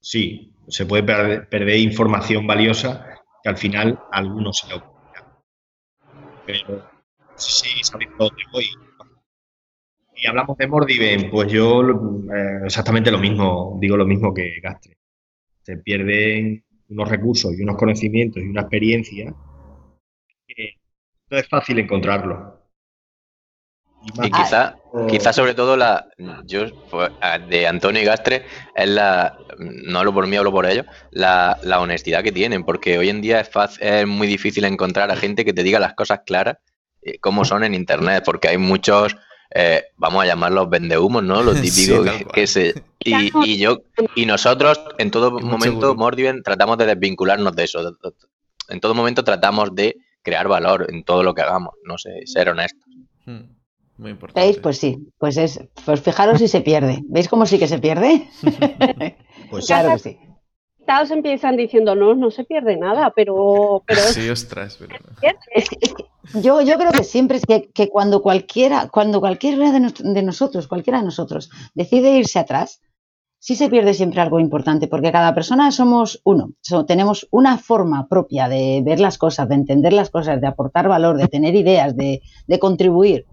[0.00, 3.06] Sí, se puede perder, información valiosa
[3.42, 4.93] que al final algunos se lo
[6.46, 6.88] pero
[7.36, 8.66] sí, sabéis dónde voy.
[10.16, 14.96] Y hablamos de Mordiven, pues yo eh, exactamente lo mismo, digo lo mismo que Gastre.
[15.62, 19.34] Se pierden unos recursos y unos conocimientos y una experiencia
[20.46, 20.74] que
[21.30, 22.63] no es fácil encontrarlo.
[24.22, 24.76] Y, quizá,
[25.08, 26.08] quizá sobre todo la
[26.44, 27.10] yo pues,
[27.48, 28.44] de Antonio y Gastre
[28.74, 32.98] es la no hablo por mí, hablo por ellos, la, la honestidad que tienen, porque
[32.98, 33.50] hoy en día es,
[33.80, 36.58] es muy difícil encontrar a gente que te diga las cosas claras
[37.02, 39.16] eh, como son en internet, porque hay muchos
[39.54, 41.42] eh, vamos a llamarlos vendehumos, ¿no?
[41.42, 43.82] Lo típico que, se y, y, yo
[44.16, 47.96] y nosotros en todo momento Mordiven tratamos de desvincularnos de eso.
[48.68, 52.48] En todo momento tratamos de crear valor en todo lo que hagamos, no sé, ser
[52.48, 52.88] honestos.
[53.26, 53.53] Hmm.
[53.96, 54.40] Muy importante.
[54.40, 54.58] ¿Veis?
[54.58, 57.02] Pues sí, pues es, pues fijaros si se pierde.
[57.06, 58.28] ¿Veis cómo sí que se pierde?
[59.50, 60.18] pues claro que sí.
[60.86, 63.82] Todos empiezan diciendo, no, no se pierde nada, pero...
[63.86, 64.78] pero sí, ostras.
[64.78, 64.94] Pero...
[66.42, 70.68] yo, yo creo que siempre es que, que cuando cualquiera, cuando cualquiera de, de, nosotros,
[70.68, 72.82] cualquiera de nosotros, decide irse atrás,
[73.38, 76.52] sí se pierde siempre algo importante, porque cada persona somos uno,
[76.86, 81.16] tenemos una forma propia de ver las cosas, de entender las cosas, de aportar valor,
[81.16, 83.26] de tener ideas, de, de contribuir.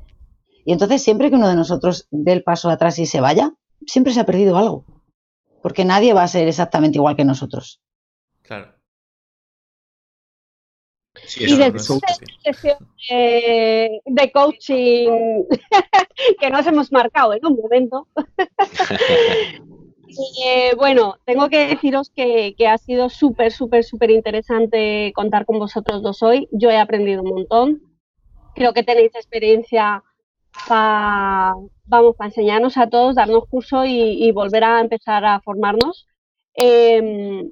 [0.72, 3.52] Y entonces siempre que uno de nosotros dé el paso atrás y se vaya,
[3.86, 4.86] siempre se ha perdido algo.
[5.62, 7.82] Porque nadie va a ser exactamente igual que nosotros.
[8.42, 8.74] Claro.
[11.36, 11.72] y de,
[14.06, 15.44] de coaching
[16.40, 18.08] que nos hemos marcado en un momento.
[20.44, 25.58] Eh, bueno, tengo que deciros que, que ha sido súper, súper, súper interesante contar con
[25.58, 26.50] vosotros dos hoy.
[26.52, 27.82] Yo he aprendido un montón.
[28.54, 30.04] Creo que tenéis experiencia
[30.68, 31.54] para,
[31.86, 36.08] vamos, para enseñarnos a todos, darnos curso y, volver a empezar a formarnos.
[36.54, 37.52] Em,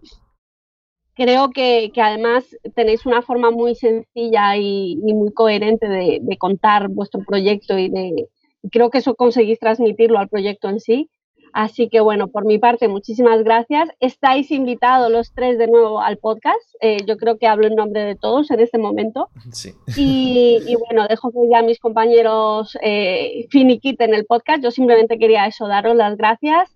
[1.13, 2.45] creo que, además
[2.75, 8.29] tenéis una forma muy sencilla y, muy coherente de, contar vuestro proyecto y de
[8.71, 11.09] creo que eso conseguís transmitirlo al proyecto en sí.
[11.53, 13.89] Así que bueno, por mi parte, muchísimas gracias.
[13.99, 16.59] Estáis invitados los tres de nuevo al podcast.
[16.81, 19.29] Eh, yo creo que hablo en nombre de todos en este momento.
[19.51, 19.73] Sí.
[19.95, 24.63] Y, bueno, dejo que ya mis compañeros eh, finiquiten el podcast.
[24.63, 26.69] Yo simplemente quería eso, daros las gracias.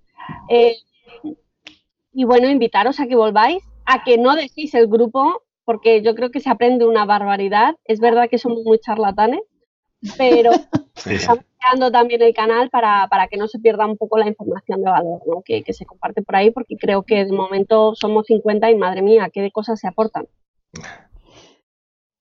[0.50, 0.76] Eh,
[2.14, 6.32] y bueno, invitaros a que volváis, a que no dejéis el grupo, porque yo creo
[6.32, 7.76] que se aprende una barbaridad.
[7.86, 9.42] Es verdad que somos muy charlatanes,
[10.18, 10.52] pero
[11.06, 14.90] estamos creando también el canal para, que no se pierda un poco la información de
[14.90, 19.02] valor que, se comparte por ahí, porque creo que de momento somos 50 y madre
[19.02, 20.28] mía, qué de cosas se aportan.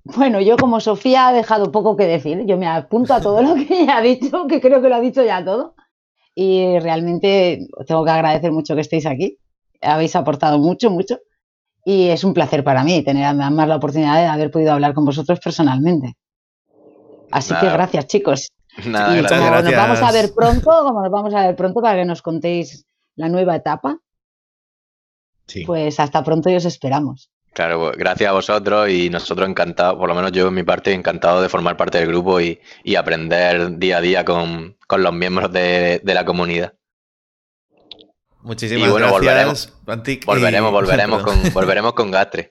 [0.04, 3.54] Bueno, yo como Sofía ha dejado poco que decir, yo me apunto a todo lo
[3.54, 5.74] que ella ha dicho, que creo que lo ha dicho ya todo.
[6.34, 9.38] Y realmente os tengo que agradecer mucho que estéis aquí.
[9.80, 11.18] Habéis aportado mucho, mucho.
[11.84, 15.04] Y es un placer para mí tener además la oportunidad de haber podido hablar con
[15.04, 16.16] vosotros personalmente.
[17.30, 18.48] Así que gracias, chicos.
[18.86, 21.96] Nada, y como nos vamos a ver pronto, como nos vamos a ver pronto para
[21.98, 23.98] que nos contéis la nueva etapa,
[25.66, 27.30] pues hasta pronto y os esperamos.
[27.52, 30.92] Claro, pues, gracias a vosotros y nosotros encantados, por lo menos yo en mi parte,
[30.92, 32.58] encantado de formar parte del grupo y,
[32.96, 36.74] aprender día a día con, los miembros de, la comunidad.
[38.40, 39.72] Muchísimas gracias, volveremos,
[40.26, 42.50] Volveremos, volveremos, con, volveremos con Gastre.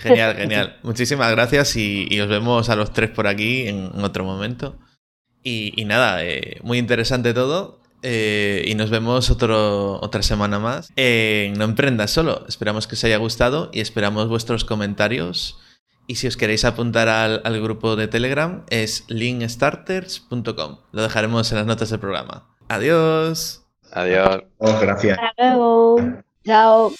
[0.00, 0.78] Genial, genial.
[0.82, 4.78] Muchísimas gracias y, os vemos a los tres por aquí en, otro momento.
[5.42, 7.80] Y, nada, eh, muy interesante todo.
[8.02, 12.44] Eh, y nos vemos otro, otra semana más en No Emprendas Solo.
[12.46, 15.58] Esperamos que os haya gustado y esperamos vuestros comentarios.
[16.06, 20.78] Y si os queréis apuntar al, al grupo de Telegram es linkstarters.com.
[20.92, 22.46] Lo dejaremos en las notas del programa.
[22.68, 23.64] Adiós.
[23.92, 24.42] Adiós.
[24.58, 25.18] Oh, gracias.
[25.18, 25.96] Hasta luego.
[26.44, 26.92] Chao.